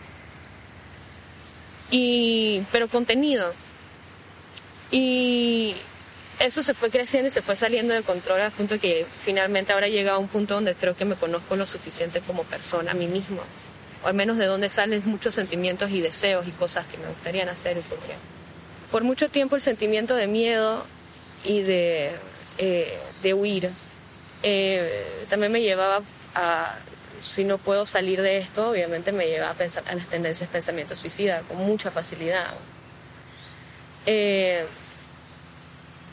Y 1.90 2.62
pero 2.72 2.88
contenido. 2.88 3.52
Y 4.90 5.74
eso 6.38 6.62
se 6.62 6.74
fue 6.74 6.90
creciendo 6.90 7.28
y 7.28 7.30
se 7.30 7.42
fue 7.42 7.56
saliendo 7.56 7.94
de 7.94 8.02
control 8.02 8.40
al 8.40 8.52
punto 8.52 8.78
que 8.78 9.06
finalmente 9.24 9.72
ahora 9.72 9.88
llega 9.88 10.12
a 10.12 10.18
un 10.18 10.28
punto 10.28 10.54
donde 10.54 10.74
creo 10.74 10.96
que 10.96 11.04
me 11.04 11.14
conozco 11.14 11.56
lo 11.56 11.66
suficiente 11.66 12.20
como 12.20 12.44
persona, 12.44 12.90
a 12.90 12.94
mí 12.94 13.06
mismo, 13.06 13.42
o 14.02 14.08
al 14.08 14.14
menos 14.14 14.38
de 14.38 14.46
donde 14.46 14.68
salen 14.68 15.02
muchos 15.06 15.34
sentimientos 15.34 15.90
y 15.90 16.00
deseos 16.00 16.48
y 16.48 16.52
cosas 16.52 16.86
que 16.86 16.98
me 16.98 17.06
gustarían 17.06 17.48
hacer 17.48 17.76
y 17.76 17.80
por 17.80 17.98
Por 18.90 19.04
mucho 19.04 19.28
tiempo 19.28 19.56
el 19.56 19.62
sentimiento 19.62 20.16
de 20.16 20.26
miedo 20.26 20.84
y 21.44 21.62
de, 21.62 22.12
eh, 22.58 22.98
de 23.22 23.34
huir 23.34 23.70
eh, 24.42 25.24
también 25.28 25.52
me 25.52 25.60
llevaba 25.60 26.02
a, 26.34 26.74
si 27.22 27.44
no 27.44 27.58
puedo 27.58 27.86
salir 27.86 28.20
de 28.20 28.38
esto, 28.38 28.70
obviamente 28.70 29.12
me 29.12 29.26
lleva 29.26 29.50
a 29.50 29.54
pensar 29.54 29.84
a 29.86 29.94
las 29.94 30.08
tendencias 30.08 30.48
de 30.48 30.52
pensamiento 30.52 30.96
suicida 30.96 31.42
con 31.42 31.58
mucha 31.58 31.90
facilidad. 31.90 32.54
Eh, 34.06 34.66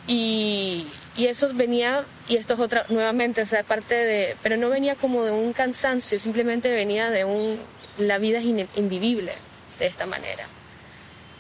y, 0.08 0.88
y, 1.17 1.26
eso 1.26 1.52
venía, 1.54 2.06
y 2.28 2.38
esto 2.38 2.54
es 2.54 2.60
otra, 2.60 2.86
nuevamente, 2.89 3.45
sea, 3.45 3.63
parte 3.63 3.95
de, 3.95 4.36
pero 4.43 4.58
no 4.58 4.69
venía 4.69 4.95
como 4.95 5.24
de 5.24 5.32
un 5.32 5.54
cansancio, 5.54 6.19
simplemente 6.19 6.69
venía 6.69 7.10
de 7.10 7.26
un, 7.26 7.60
la 7.98 8.17
vida 8.17 8.39
es 8.39 8.45
invivible 8.78 9.34
de 9.80 9.86
esta 9.88 10.06
manera. 10.06 10.48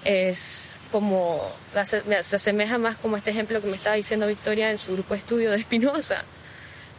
Es 0.03 0.77
como, 0.91 1.51
se 1.83 2.35
asemeja 2.35 2.77
más 2.77 2.97
como 2.97 3.17
este 3.17 3.31
ejemplo 3.31 3.61
que 3.61 3.67
me 3.67 3.75
estaba 3.75 3.95
diciendo 3.95 4.27
Victoria 4.27 4.71
en 4.71 4.77
su 4.77 4.93
grupo 4.93 5.13
de 5.13 5.19
estudio 5.19 5.51
de 5.51 5.61
Spinoza. 5.61 6.23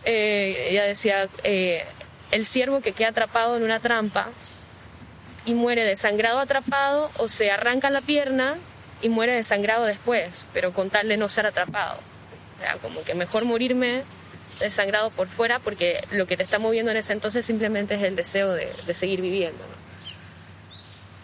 Eh, 0.05 0.69
ella 0.71 0.85
decía, 0.85 1.29
eh, 1.45 1.85
el 2.31 2.47
ciervo 2.47 2.81
que 2.81 2.93
queda 2.93 3.09
atrapado 3.09 3.57
en 3.57 3.63
una 3.63 3.81
trampa 3.81 4.33
y 5.45 5.55
muere 5.55 5.85
desangrado 5.85 6.39
atrapado 6.39 7.11
o 7.17 7.29
se 7.29 7.51
arranca 7.51 7.91
la 7.91 8.01
pierna 8.01 8.57
y 9.03 9.09
muere 9.09 9.35
desangrado 9.35 9.85
después, 9.85 10.45
pero 10.53 10.73
con 10.73 10.91
tal 10.91 11.09
de 11.09 11.17
no 11.17 11.29
ser 11.29 11.47
atrapado. 11.47 11.99
O 12.59 12.61
sea, 12.61 12.77
como 12.77 13.03
que 13.03 13.15
mejor 13.15 13.45
morirme 13.45 14.03
desangrado 14.61 15.11
por 15.11 15.27
fuera 15.27 15.59
porque 15.59 16.05
lo 16.13 16.27
que 16.27 16.37
te 16.37 16.43
está 16.43 16.59
moviendo 16.59 16.91
en 16.91 16.99
ese 16.99 17.15
entonces 17.15 17.47
simplemente 17.47 17.95
es 17.95 18.03
el 18.03 18.17
deseo 18.17 18.53
de, 18.53 18.73
de 18.87 18.95
seguir 18.95 19.23
viviendo. 19.23 19.65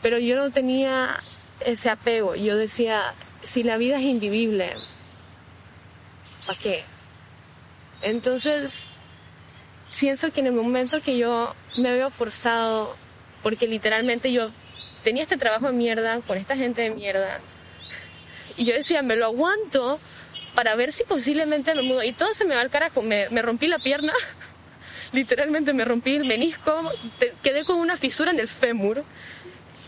Pero 0.01 0.19
yo 0.19 0.37
no 0.37 0.51
tenía 0.51 1.21
ese 1.61 1.91
apego. 1.91 2.35
Yo 2.35 2.57
decía, 2.57 3.05
si 3.43 3.63
la 3.63 3.77
vida 3.77 3.97
es 3.97 4.05
invivible, 4.05 4.73
¿para 6.47 6.59
qué? 6.59 6.85
Entonces, 8.03 8.87
pienso 9.99 10.33
que 10.33 10.41
en 10.41 10.47
el 10.47 10.53
momento 10.53 11.01
que 11.01 11.17
yo 11.17 11.55
me 11.77 11.93
veo 11.93 12.11
forzado, 12.11 12.97
porque 13.43 13.67
literalmente 13.67 14.33
yo 14.33 14.51
tenía 15.03 15.23
este 15.23 15.37
trabajo 15.37 15.67
de 15.67 15.73
mierda 15.73 16.21
con 16.21 16.39
esta 16.39 16.57
gente 16.57 16.83
de 16.83 16.91
mierda, 16.91 17.41
y 18.57 18.65
yo 18.65 18.75
decía, 18.75 19.03
me 19.03 19.17
lo 19.17 19.27
aguanto 19.27 20.01
para 20.55 20.75
ver 20.75 20.93
si 20.93 21.05
posiblemente 21.05 21.75
me 21.75 21.83
mudo. 21.83 22.03
Y 22.03 22.13
todo 22.13 22.33
se 22.35 22.45
me 22.45 22.55
va 22.55 22.63
al 22.63 22.71
carajo. 22.71 23.03
Me, 23.03 23.29
me 23.29 23.43
rompí 23.43 23.67
la 23.67 23.79
pierna, 23.79 24.15
literalmente 25.13 25.73
me 25.73 25.85
rompí 25.85 26.15
el 26.15 26.25
menisco, 26.25 26.91
quedé 27.43 27.65
con 27.65 27.77
una 27.77 27.97
fisura 27.97 28.31
en 28.31 28.41
el 28.41 28.49
fémur. 28.49 29.05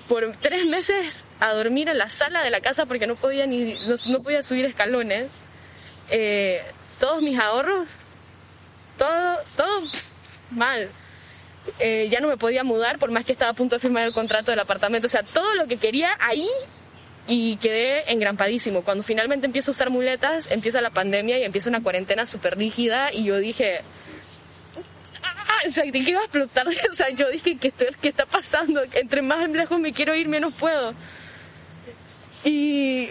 Por 0.08 0.32
tres 0.36 0.64
meses 0.64 1.26
a 1.38 1.52
dormir 1.52 1.88
en 1.90 1.98
la 1.98 2.08
sala 2.08 2.42
de 2.42 2.48
la 2.48 2.60
casa 2.60 2.86
porque 2.86 3.06
no 3.06 3.14
podía, 3.14 3.46
ni, 3.46 3.78
no, 4.06 4.22
podía 4.22 4.42
subir 4.42 4.64
escalones. 4.64 5.42
Eh, 6.10 6.62
todos 6.98 7.20
mis 7.20 7.38
ahorros, 7.38 7.88
todo, 8.98 9.38
todo 9.56 9.82
mal. 10.50 10.90
Eh, 11.78 12.08
ya 12.10 12.20
no 12.20 12.28
me 12.28 12.36
podía 12.36 12.64
mudar 12.64 12.98
por 12.98 13.10
más 13.10 13.24
que 13.24 13.32
estaba 13.32 13.50
a 13.50 13.54
punto 13.54 13.76
de 13.76 13.80
firmar 13.80 14.04
el 14.04 14.12
contrato 14.12 14.50
del 14.50 14.60
apartamento. 14.60 15.06
O 15.06 15.10
sea, 15.10 15.22
todo 15.22 15.54
lo 15.54 15.66
que 15.66 15.76
quería 15.76 16.10
ahí 16.20 16.48
y 17.26 17.56
quedé 17.56 18.10
engrampadísimo. 18.10 18.82
Cuando 18.82 19.04
finalmente 19.04 19.46
empiezo 19.46 19.70
a 19.70 19.72
usar 19.72 19.90
muletas, 19.90 20.50
empieza 20.50 20.80
la 20.80 20.90
pandemia 20.90 21.38
y 21.38 21.44
empieza 21.44 21.68
una 21.68 21.82
cuarentena 21.82 22.26
súper 22.26 22.56
rígida 22.56 23.12
y 23.12 23.24
yo 23.24 23.36
dije, 23.36 23.82
ah, 25.22 25.60
o 25.66 25.70
sea, 25.70 25.84
¿de 25.84 26.00
qué 26.00 26.14
va 26.14 26.20
a 26.20 26.24
explotar? 26.24 26.66
O 26.90 26.94
sea, 26.94 27.10
yo 27.10 27.28
dije, 27.30 27.56
¿qué, 27.58 27.68
estoy, 27.68 27.88
¿qué 28.00 28.08
está 28.08 28.24
pasando? 28.26 28.82
Entre 28.92 29.22
más 29.22 29.48
lejos 29.50 29.78
me 29.78 29.92
quiero 29.92 30.14
ir, 30.14 30.28
menos 30.28 30.54
puedo. 30.54 30.94
Y 32.44 33.10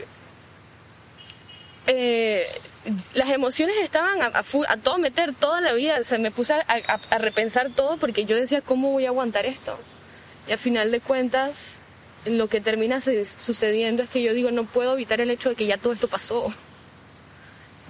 eh, 1.85 2.47
las 3.13 3.29
emociones 3.29 3.75
estaban 3.81 4.21
a, 4.21 4.31
a, 4.67 4.77
todo 4.77 4.97
meter, 4.97 5.33
toda 5.33 5.61
la 5.61 5.73
vida. 5.73 5.97
O 5.99 6.03
sea, 6.03 6.17
me 6.17 6.31
puse 6.31 6.53
a, 6.53 6.65
a 7.09 7.17
repensar 7.17 7.69
todo 7.69 7.97
porque 7.97 8.25
yo 8.25 8.35
decía, 8.35 8.61
¿cómo 8.61 8.91
voy 8.91 9.05
a 9.05 9.09
aguantar 9.09 9.45
esto? 9.45 9.77
Y 10.47 10.51
al 10.51 10.57
final 10.57 10.91
de 10.91 11.01
cuentas, 11.01 11.79
lo 12.25 12.47
que 12.47 12.61
termina 12.61 13.01
sucediendo 13.01 14.03
es 14.03 14.09
que 14.09 14.21
yo 14.21 14.33
digo, 14.33 14.51
no 14.51 14.65
puedo 14.65 14.93
evitar 14.93 15.21
el 15.21 15.31
hecho 15.31 15.49
de 15.49 15.55
que 15.55 15.65
ya 15.65 15.77
todo 15.77 15.93
esto 15.93 16.07
pasó. 16.07 16.53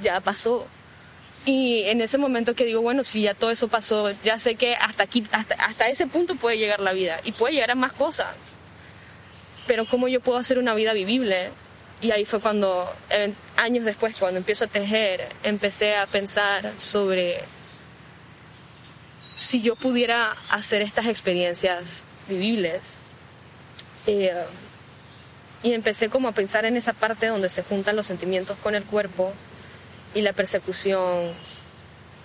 Ya 0.01 0.19
pasó. 0.21 0.65
Y 1.45 1.83
en 1.83 2.01
ese 2.01 2.17
momento 2.17 2.55
que 2.55 2.65
digo, 2.65 2.81
bueno, 2.81 3.03
si 3.03 3.21
ya 3.21 3.33
todo 3.33 3.51
eso 3.51 3.67
pasó, 3.67 4.11
ya 4.23 4.37
sé 4.37 4.55
que 4.55 4.75
hasta 4.75 5.03
aquí, 5.03 5.23
hasta, 5.31 5.55
hasta 5.55 5.87
ese 5.87 6.07
punto 6.07 6.35
puede 6.35 6.57
llegar 6.57 6.79
la 6.79 6.93
vida 6.93 7.19
y 7.23 7.31
puede 7.31 7.53
llegar 7.53 7.71
a 7.71 7.75
más 7.75 7.93
cosas. 7.93 8.35
Pero 9.65 9.85
¿cómo 9.85 10.07
yo 10.07 10.19
puedo 10.19 10.37
hacer 10.37 10.59
una 10.59 10.73
vida 10.73 10.93
vivible? 10.93 11.51
Y 12.01 12.11
ahí 12.11 12.25
fue 12.25 12.39
cuando, 12.39 12.87
años 13.55 13.85
después, 13.85 14.15
cuando 14.17 14.37
empiezo 14.37 14.65
a 14.65 14.67
tejer, 14.67 15.27
empecé 15.43 15.95
a 15.95 16.05
pensar 16.05 16.73
sobre 16.77 17.43
si 19.37 19.61
yo 19.61 19.75
pudiera 19.75 20.31
hacer 20.51 20.81
estas 20.81 21.07
experiencias 21.07 22.03
vivibles 22.27 22.81
eh, 24.05 24.43
y 25.63 25.73
empecé 25.73 26.09
como 26.09 26.27
a 26.27 26.31
pensar 26.31 26.65
en 26.65 26.77
esa 26.77 26.93
parte 26.93 27.27
donde 27.27 27.49
se 27.49 27.63
juntan 27.63 27.95
los 27.95 28.07
sentimientos 28.07 28.57
con 28.59 28.75
el 28.75 28.83
cuerpo 28.83 29.31
y 30.13 30.21
la 30.21 30.33
persecución 30.33 31.31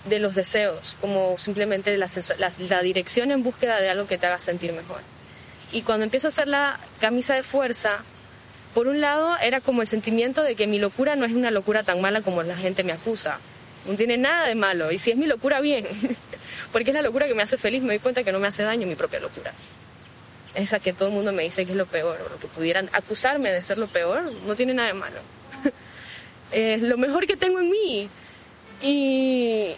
de 0.05 0.19
los 0.19 0.35
deseos, 0.35 0.97
como 0.99 1.37
simplemente 1.37 1.95
la, 1.97 2.09
la, 2.37 2.81
dirección 2.81 3.31
en 3.31 3.41
búsqueda 3.41 3.79
de 3.79 3.89
algo 3.89 4.05
que 4.05 4.17
te 4.17 4.27
haga 4.27 4.39
sentir 4.39 4.73
mejor. 4.73 4.99
Y 5.71 5.81
cuando 5.81 6.03
empiezo 6.03 6.27
a 6.27 6.29
hacer 6.29 6.47
la 6.47 6.79
camisa 6.99 7.35
de 7.35 7.43
fuerza, 7.43 7.99
por 8.73 8.87
un 8.87 9.01
lado 9.01 9.37
era 9.39 9.61
como 9.61 9.81
el 9.81 9.87
sentimiento 9.87 10.43
de 10.43 10.55
que 10.55 10.67
mi 10.67 10.79
locura 10.79 11.15
no 11.15 11.25
es 11.25 11.33
una 11.33 11.51
locura 11.51 11.83
tan 11.83 12.01
mala 12.01 12.21
como 12.21 12.43
la 12.43 12.57
gente 12.57 12.83
me 12.83 12.93
acusa. 12.93 13.39
No 13.87 13.95
tiene 13.95 14.17
nada 14.17 14.47
de 14.47 14.55
malo. 14.55 14.91
Y 14.91 14.99
si 14.99 15.11
es 15.11 15.17
mi 15.17 15.27
locura, 15.27 15.59
bien. 15.59 15.85
Porque 16.71 16.91
es 16.91 16.93
la 16.93 17.01
locura 17.01 17.27
que 17.27 17.35
me 17.35 17.43
hace 17.43 17.57
feliz, 17.57 17.81
me 17.81 17.89
doy 17.89 17.99
cuenta 17.99 18.23
que 18.23 18.31
no 18.31 18.39
me 18.39 18.47
hace 18.47 18.63
daño 18.63 18.87
mi 18.87 18.95
propia 18.95 19.19
locura 19.19 19.53
esa 20.55 20.79
que 20.79 20.93
todo 20.93 21.09
el 21.09 21.15
mundo 21.15 21.31
me 21.31 21.43
dice 21.43 21.65
que 21.65 21.71
es 21.71 21.77
lo 21.77 21.85
peor, 21.85 22.19
o 22.25 22.29
lo 22.29 22.39
que 22.39 22.47
pudieran 22.47 22.89
acusarme 22.93 23.51
de 23.51 23.63
ser 23.63 23.77
lo 23.77 23.87
peor, 23.87 24.23
no 24.45 24.55
tiene 24.55 24.73
nada 24.73 24.89
de 24.89 24.93
malo. 24.93 25.19
es 26.51 26.81
lo 26.81 26.97
mejor 26.97 27.25
que 27.25 27.37
tengo 27.37 27.59
en 27.59 27.69
mí. 27.69 28.09
Y 28.81 29.73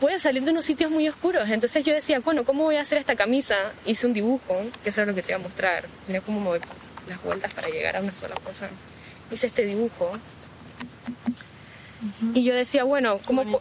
voy 0.00 0.18
salir 0.18 0.44
de 0.44 0.50
unos 0.50 0.64
sitios 0.64 0.90
muy 0.90 1.08
oscuros. 1.08 1.48
Entonces 1.48 1.84
yo 1.84 1.94
decía, 1.94 2.20
bueno, 2.20 2.44
¿cómo 2.44 2.64
voy 2.64 2.76
a 2.76 2.80
hacer 2.80 2.98
esta 2.98 3.16
camisa? 3.16 3.56
Hice 3.84 4.06
un 4.06 4.12
dibujo, 4.12 4.64
que 4.82 4.90
eso 4.90 5.02
es 5.02 5.06
lo 5.06 5.14
que 5.14 5.22
te 5.22 5.34
voy 5.34 5.40
a 5.40 5.44
mostrar. 5.44 5.84
Mira 6.08 6.20
cómo 6.20 6.40
mover 6.40 6.62
las 7.08 7.22
vueltas 7.22 7.52
para 7.54 7.68
llegar 7.68 7.96
a 7.96 8.00
una 8.00 8.12
sola 8.14 8.34
cosa. 8.36 8.68
Hice 9.30 9.46
este 9.48 9.64
dibujo. 9.64 10.12
Y 12.34 12.44
yo 12.44 12.54
decía, 12.54 12.84
bueno, 12.84 13.18
¿cómo, 13.26 13.60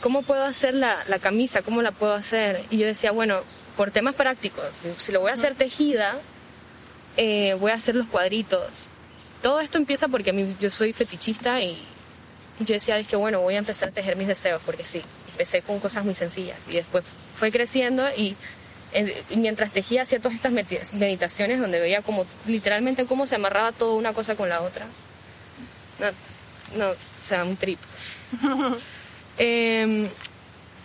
¿cómo 0.00 0.22
puedo 0.22 0.44
hacer 0.44 0.74
la, 0.74 1.04
la 1.08 1.18
camisa? 1.18 1.62
¿Cómo 1.62 1.82
la 1.82 1.92
puedo 1.92 2.14
hacer? 2.14 2.64
Y 2.70 2.78
yo 2.78 2.86
decía, 2.86 3.12
bueno, 3.12 3.42
por 3.76 3.90
temas 3.90 4.14
prácticos. 4.14 4.66
Si 4.98 5.12
lo 5.12 5.20
voy 5.20 5.30
a 5.30 5.34
hacer 5.34 5.54
tejida, 5.54 6.16
eh, 7.16 7.54
voy 7.58 7.70
a 7.72 7.74
hacer 7.74 7.94
los 7.94 8.06
cuadritos. 8.06 8.88
Todo 9.42 9.60
esto 9.60 9.78
empieza 9.78 10.08
porque 10.08 10.30
a 10.30 10.32
mí, 10.32 10.56
yo 10.60 10.70
soy 10.70 10.92
fetichista 10.92 11.60
y 11.60 11.78
yo 12.60 12.74
decía, 12.74 12.98
es 12.98 13.06
que 13.06 13.16
bueno, 13.16 13.40
voy 13.40 13.54
a 13.54 13.58
empezar 13.58 13.90
a 13.90 13.92
tejer 13.92 14.16
mis 14.16 14.28
deseos, 14.28 14.62
porque 14.64 14.84
sí, 14.84 15.02
empecé 15.34 15.62
con 15.62 15.80
cosas 15.80 16.04
muy 16.04 16.14
sencillas 16.14 16.56
y 16.70 16.74
después 16.74 17.04
fue 17.36 17.50
creciendo 17.50 18.06
y 18.16 18.36
eh, 18.92 19.22
mientras 19.34 19.72
tejía 19.72 20.02
hacía 20.02 20.20
todas 20.20 20.36
estas 20.36 20.52
meditaciones 20.52 21.60
donde 21.60 21.80
veía 21.80 22.00
como 22.02 22.24
literalmente 22.46 23.06
cómo 23.06 23.26
se 23.26 23.34
amarraba 23.34 23.72
todo 23.72 23.96
una 23.96 24.12
cosa 24.12 24.36
con 24.36 24.48
la 24.48 24.62
otra. 24.62 24.86
No, 25.98 26.78
no, 26.78 26.90
o 26.90 27.26
sea, 27.26 27.44
un 27.44 27.56
trip. 27.56 27.78
Em, 29.36 30.06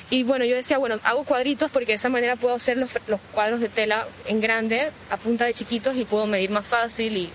y 0.09 0.23
bueno, 0.23 0.43
yo 0.43 0.55
decía, 0.55 0.79
bueno, 0.79 0.99
hago 1.03 1.23
cuadritos 1.23 1.69
porque 1.69 1.91
de 1.91 1.93
esa 1.93 2.09
manera 2.09 2.35
puedo 2.35 2.55
hacer 2.55 2.77
los, 2.77 2.89
los, 3.07 3.21
cuadros 3.31 3.59
de 3.59 3.69
tela 3.69 4.07
en 4.25 4.41
grande, 4.41 4.89
a 5.11 5.17
punta 5.17 5.45
de 5.45 5.53
chiquitos 5.53 5.95
y 5.95 6.03
puedo 6.03 6.25
medir 6.25 6.49
más 6.49 6.65
fácil 6.65 7.15
y 7.15 7.29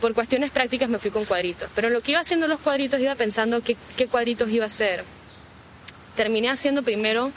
por 0.00 0.14
cuestiones 0.14 0.52
prácticas 0.52 0.88
me 0.88 1.00
fui 1.00 1.10
con 1.10 1.24
cuadritos. 1.24 1.68
Pero 1.74 1.90
lo 1.90 2.02
que 2.02 2.12
iba 2.12 2.20
haciendo 2.20 2.46
los 2.46 2.60
cuadritos 2.60 3.00
iba 3.00 3.16
pensando 3.16 3.62
qué, 3.62 3.76
qué 3.96 4.06
cuadritos 4.06 4.48
iba 4.48 4.62
a 4.62 4.66
hacer. 4.68 5.02
Terminé 6.16 6.50
haciendo 6.50 6.82
primero 6.82 7.32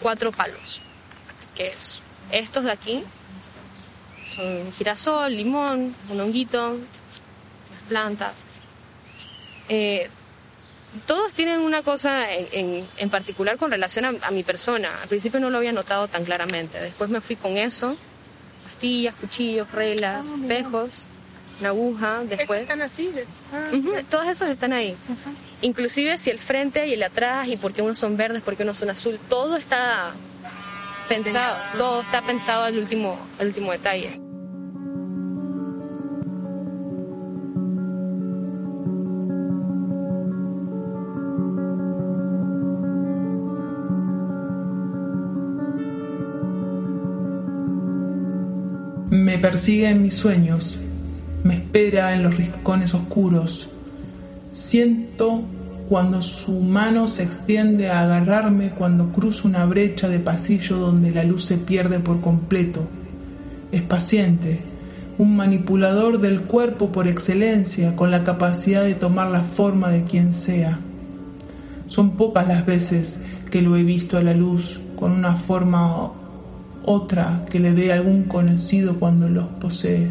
cuatro 0.00 0.32
palos, 0.32 0.80
que 1.54 1.68
es 1.68 2.00
estos 2.30 2.64
de 2.64 2.72
aquí, 2.72 3.04
son 4.26 4.72
girasol, 4.72 5.34
limón, 5.34 5.94
un 6.10 6.20
honguito, 6.20 6.70
unas 6.70 7.82
plantas. 7.88 8.32
Eh, 9.68 10.08
todos 11.06 11.34
tienen 11.34 11.60
una 11.60 11.82
cosa 11.82 12.32
en, 12.32 12.86
en, 12.96 13.10
particular 13.10 13.56
con 13.56 13.70
relación 13.70 14.04
a, 14.06 14.30
mi 14.30 14.42
persona. 14.42 14.90
Al 15.02 15.08
principio 15.08 15.38
no 15.38 15.50
lo 15.50 15.58
había 15.58 15.72
notado 15.72 16.08
tan 16.08 16.24
claramente. 16.24 16.80
Después 16.80 17.10
me 17.10 17.20
fui 17.20 17.36
con 17.36 17.56
eso. 17.56 17.96
Pastillas, 18.64 19.14
cuchillos, 19.14 19.70
reglas, 19.72 20.26
ah, 20.26 20.36
espejos, 20.40 21.06
una 21.60 21.68
aguja. 21.70 22.20
Después. 22.24 22.62
están 22.62 22.82
así? 22.82 23.10
Ah, 23.52 23.70
todos 24.10 24.28
esos 24.28 24.48
están 24.48 24.72
ahí. 24.72 24.96
Inclusive 25.60 26.18
si 26.18 26.30
el 26.30 26.38
frente 26.38 26.86
y 26.86 26.94
el 26.94 27.02
atrás 27.02 27.48
y 27.48 27.56
por 27.56 27.72
qué 27.72 27.82
unos 27.82 27.98
son 27.98 28.16
verdes, 28.16 28.42
por 28.42 28.54
qué 28.56 28.62
unos 28.62 28.76
son 28.76 28.90
azul, 28.90 29.18
todo 29.28 29.56
está 29.56 30.12
pensado. 31.08 31.56
Todo 31.76 32.02
está 32.02 32.22
pensado 32.22 32.64
al 32.64 32.78
último, 32.78 33.18
al 33.40 33.48
último 33.48 33.72
detalle. 33.72 34.20
Me 49.10 49.38
persigue 49.38 49.88
en 49.88 50.02
mis 50.02 50.16
sueños, 50.16 50.78
me 51.42 51.54
espera 51.54 52.14
en 52.14 52.22
los 52.22 52.36
rincones 52.36 52.94
oscuros. 52.94 53.68
Siento 54.58 55.42
cuando 55.88 56.20
su 56.20 56.60
mano 56.60 57.06
se 57.06 57.22
extiende 57.22 57.90
a 57.90 58.00
agarrarme 58.02 58.70
cuando 58.70 59.12
cruzo 59.12 59.46
una 59.46 59.64
brecha 59.64 60.08
de 60.08 60.18
pasillo 60.18 60.78
donde 60.78 61.12
la 61.12 61.22
luz 61.22 61.44
se 61.44 61.58
pierde 61.58 62.00
por 62.00 62.20
completo. 62.20 62.80
Es 63.70 63.82
paciente, 63.82 64.58
un 65.16 65.36
manipulador 65.36 66.20
del 66.20 66.42
cuerpo 66.42 66.90
por 66.90 67.06
excelencia, 67.06 67.94
con 67.94 68.10
la 68.10 68.24
capacidad 68.24 68.82
de 68.82 68.94
tomar 68.94 69.30
la 69.30 69.42
forma 69.42 69.90
de 69.90 70.02
quien 70.02 70.32
sea. 70.32 70.80
Son 71.86 72.16
pocas 72.16 72.48
las 72.48 72.66
veces 72.66 73.22
que 73.52 73.62
lo 73.62 73.76
he 73.76 73.84
visto 73.84 74.18
a 74.18 74.24
la 74.24 74.34
luz 74.34 74.80
con 74.96 75.12
una 75.12 75.36
forma 75.36 76.10
otra 76.84 77.44
que 77.48 77.60
le 77.60 77.74
dé 77.74 77.92
algún 77.92 78.24
conocido 78.24 78.98
cuando 78.98 79.28
los 79.28 79.46
posee. 79.60 80.10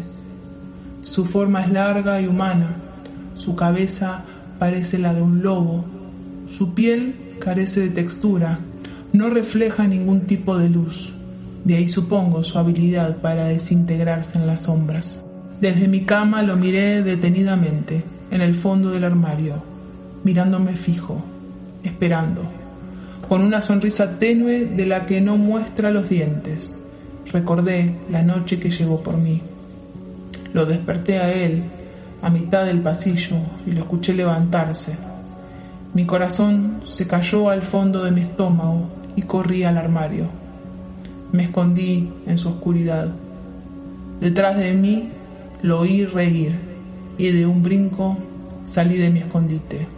Su 1.02 1.26
forma 1.26 1.64
es 1.64 1.70
larga 1.70 2.18
y 2.22 2.26
humana, 2.26 2.76
su 3.36 3.54
cabeza 3.54 4.24
parece 4.58 4.98
la 4.98 5.14
de 5.14 5.22
un 5.22 5.42
lobo, 5.42 5.84
su 6.48 6.74
piel 6.74 7.14
carece 7.40 7.80
de 7.80 7.88
textura, 7.90 8.60
no 9.12 9.30
refleja 9.30 9.86
ningún 9.86 10.22
tipo 10.22 10.58
de 10.58 10.68
luz, 10.68 11.12
de 11.64 11.76
ahí 11.76 11.88
supongo 11.88 12.44
su 12.44 12.58
habilidad 12.58 13.18
para 13.18 13.46
desintegrarse 13.46 14.38
en 14.38 14.46
las 14.46 14.64
sombras. 14.64 15.24
Desde 15.60 15.88
mi 15.88 16.02
cama 16.02 16.42
lo 16.42 16.56
miré 16.56 17.02
detenidamente, 17.02 18.04
en 18.30 18.40
el 18.40 18.54
fondo 18.54 18.90
del 18.90 19.04
armario, 19.04 19.62
mirándome 20.24 20.74
fijo, 20.74 21.22
esperando 21.82 22.58
con 23.28 23.42
una 23.42 23.60
sonrisa 23.60 24.18
tenue 24.18 24.64
de 24.64 24.86
la 24.86 25.04
que 25.04 25.20
no 25.20 25.36
muestra 25.36 25.90
los 25.90 26.08
dientes. 26.08 26.74
Recordé 27.30 27.94
la 28.10 28.22
noche 28.22 28.58
que 28.58 28.70
llegó 28.70 29.02
por 29.02 29.18
mí. 29.18 29.42
Lo 30.54 30.64
desperté 30.64 31.18
a 31.18 31.30
él 31.30 31.62
a 32.22 32.30
mitad 32.30 32.64
del 32.64 32.80
pasillo 32.80 33.36
y 33.66 33.72
lo 33.72 33.80
escuché 33.80 34.14
levantarse. 34.14 34.96
Mi 35.94 36.04
corazón 36.04 36.82
se 36.84 37.06
cayó 37.06 37.50
al 37.50 37.62
fondo 37.62 38.04
de 38.04 38.10
mi 38.10 38.22
estómago 38.22 38.88
y 39.16 39.22
corrí 39.22 39.64
al 39.64 39.78
armario. 39.78 40.26
Me 41.32 41.44
escondí 41.44 42.12
en 42.26 42.38
su 42.38 42.48
oscuridad. 42.48 43.08
Detrás 44.20 44.56
de 44.56 44.72
mí 44.72 45.10
lo 45.62 45.80
oí 45.80 46.04
reír 46.04 46.58
y 47.18 47.30
de 47.32 47.46
un 47.46 47.62
brinco 47.62 48.16
salí 48.64 48.96
de 48.96 49.10
mi 49.10 49.20
escondite, 49.20 49.88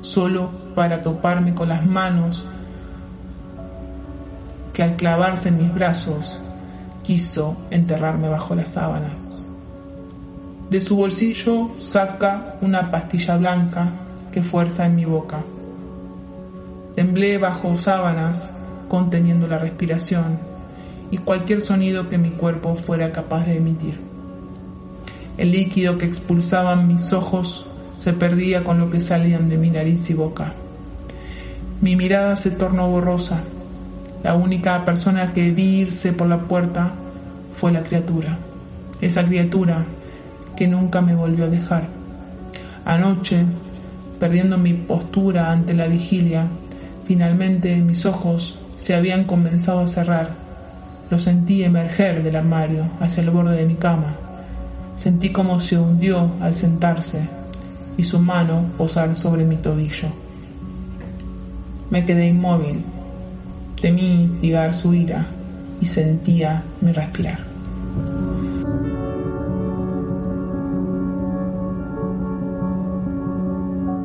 solo 0.00 0.50
para 0.74 1.02
toparme 1.02 1.54
con 1.54 1.68
las 1.68 1.84
manos 1.84 2.46
que 4.72 4.82
al 4.82 4.96
clavarse 4.96 5.48
en 5.48 5.58
mis 5.58 5.74
brazos 5.74 6.38
quiso 7.02 7.56
enterrarme 7.70 8.28
bajo 8.28 8.54
las 8.54 8.68
sábanas. 8.68 9.37
De 10.70 10.80
su 10.80 10.96
bolsillo 10.96 11.70
saca 11.80 12.56
una 12.60 12.90
pastilla 12.90 13.36
blanca 13.36 13.92
que 14.32 14.42
fuerza 14.42 14.86
en 14.86 14.96
mi 14.96 15.04
boca. 15.04 15.42
Temblé 16.94 17.38
bajo 17.38 17.78
sábanas, 17.78 18.52
conteniendo 18.88 19.46
la 19.46 19.58
respiración 19.58 20.38
y 21.10 21.18
cualquier 21.18 21.62
sonido 21.62 22.08
que 22.08 22.18
mi 22.18 22.30
cuerpo 22.30 22.76
fuera 22.76 23.12
capaz 23.12 23.46
de 23.46 23.56
emitir. 23.56 23.98
El 25.38 25.52
líquido 25.52 25.96
que 25.96 26.06
expulsaban 26.06 26.88
mis 26.88 27.12
ojos 27.12 27.68
se 27.98 28.12
perdía 28.12 28.64
con 28.64 28.78
lo 28.78 28.90
que 28.90 29.00
salían 29.00 29.48
de 29.48 29.56
mi 29.56 29.70
nariz 29.70 30.10
y 30.10 30.14
boca. 30.14 30.52
Mi 31.80 31.96
mirada 31.96 32.36
se 32.36 32.50
tornó 32.50 32.88
borrosa 32.88 33.42
la 34.22 34.34
única 34.34 34.84
persona 34.84 35.32
que 35.32 35.50
vi 35.52 35.80
irse 35.80 36.12
por 36.12 36.26
la 36.26 36.40
puerta 36.40 36.92
fue 37.56 37.70
la 37.72 37.84
criatura, 37.84 38.38
esa 39.00 39.24
criatura 39.24 39.86
que 40.58 40.66
nunca 40.66 41.00
me 41.00 41.14
volvió 41.14 41.44
a 41.44 41.48
dejar. 41.48 41.86
Anoche, 42.84 43.44
perdiendo 44.18 44.58
mi 44.58 44.72
postura 44.72 45.52
ante 45.52 45.72
la 45.72 45.86
vigilia, 45.86 46.48
finalmente 47.06 47.76
mis 47.76 48.04
ojos 48.04 48.58
se 48.76 48.96
habían 48.96 49.22
comenzado 49.22 49.78
a 49.78 49.86
cerrar. 49.86 50.30
Lo 51.10 51.20
sentí 51.20 51.62
emerger 51.62 52.24
del 52.24 52.34
armario 52.34 52.90
hacia 52.98 53.22
el 53.22 53.30
borde 53.30 53.56
de 53.56 53.66
mi 53.66 53.76
cama. 53.76 54.16
Sentí 54.96 55.28
como 55.28 55.60
se 55.60 55.78
hundió 55.78 56.32
al 56.40 56.56
sentarse 56.56 57.22
y 57.96 58.02
su 58.02 58.18
mano 58.18 58.64
posar 58.76 59.14
sobre 59.14 59.44
mi 59.44 59.54
tobillo. 59.58 60.08
Me 61.90 62.04
quedé 62.04 62.26
inmóvil 62.26 62.82
Temí 63.80 64.22
instigar 64.22 64.74
su 64.74 64.92
ira 64.92 65.24
y 65.80 65.86
sentía 65.86 66.64
mi 66.80 66.90
respirar. 66.90 67.38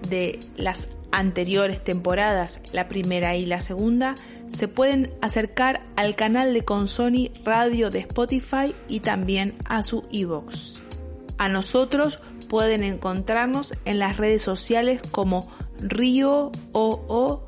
de 0.09 0.41
las 0.57 0.89
anteriores 1.13 1.81
temporadas, 1.81 2.59
la 2.73 2.89
primera 2.89 3.37
y 3.37 3.45
la 3.45 3.61
segunda, 3.61 4.15
se 4.53 4.67
pueden 4.67 5.13
acercar 5.21 5.85
al 5.95 6.17
canal 6.17 6.53
de 6.53 6.65
Consoni 6.65 7.31
Radio 7.45 7.89
de 7.89 7.99
Spotify 7.99 8.75
y 8.89 8.99
también 8.99 9.55
a 9.63 9.81
su 9.81 10.05
iVoox. 10.11 10.81
A 11.37 11.47
nosotros 11.47 12.19
pueden 12.49 12.83
encontrarnos 12.83 13.71
en 13.85 13.97
las 13.97 14.17
redes 14.17 14.41
sociales 14.41 15.01
como 15.13 15.49
Río 15.79 16.51
o 16.73 17.47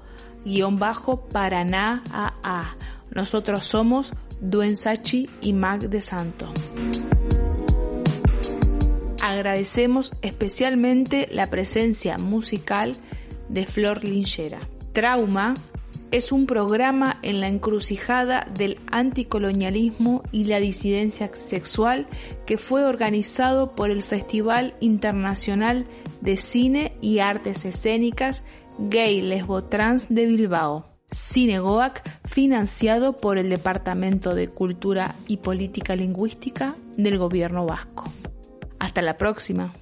bajo 0.72 1.28
Paraná 1.28 2.06
AA. 2.10 2.78
Nosotros 3.12 3.66
somos 3.66 4.14
Duensachi 4.40 5.30
y 5.42 5.52
Mag 5.52 5.90
de 5.90 6.00
Santo. 6.00 6.54
Agradecemos 9.36 10.14
especialmente 10.22 11.28
la 11.30 11.50
presencia 11.50 12.18
musical 12.18 12.94
de 13.50 13.66
Flor 13.66 14.06
Linchera. 14.06 14.62
Trauma 14.94 15.56
es 16.12 16.32
un 16.32 16.46
programa 16.46 17.20
en 17.22 17.42
la 17.42 17.50
encrucijada 17.50 18.48
del 18.58 18.80
anticolonialismo 18.92 20.24
y 20.32 20.46
la 20.46 20.62
disidencia 20.62 21.30
sexual 21.34 22.08
que 22.46 22.58
fue 22.58 22.86
organizado 22.86 23.76
por 23.76 23.92
el 23.92 24.04
Festival 24.04 24.74
Internacional 24.80 25.86
de 26.22 26.38
Cine 26.38 26.94
y 27.02 27.20
Artes 27.20 27.66
Escénicas 27.66 28.42
Gay 28.80 29.22
Lesbo 29.22 29.66
Trans 29.66 30.08
de 30.08 30.28
Bilbao. 30.28 30.86
Cinegoac, 31.14 32.10
financiado 32.26 33.18
por 33.18 33.38
el 33.38 33.50
Departamento 33.50 34.34
de 34.34 34.48
Cultura 34.48 35.14
y 35.28 35.38
Política 35.38 35.94
Lingüística 35.98 36.76
del 36.96 37.18
Gobierno 37.18 37.66
Vasco. 37.66 38.06
Hasta 38.86 39.02
la 39.02 39.18
próxima. 39.18 39.74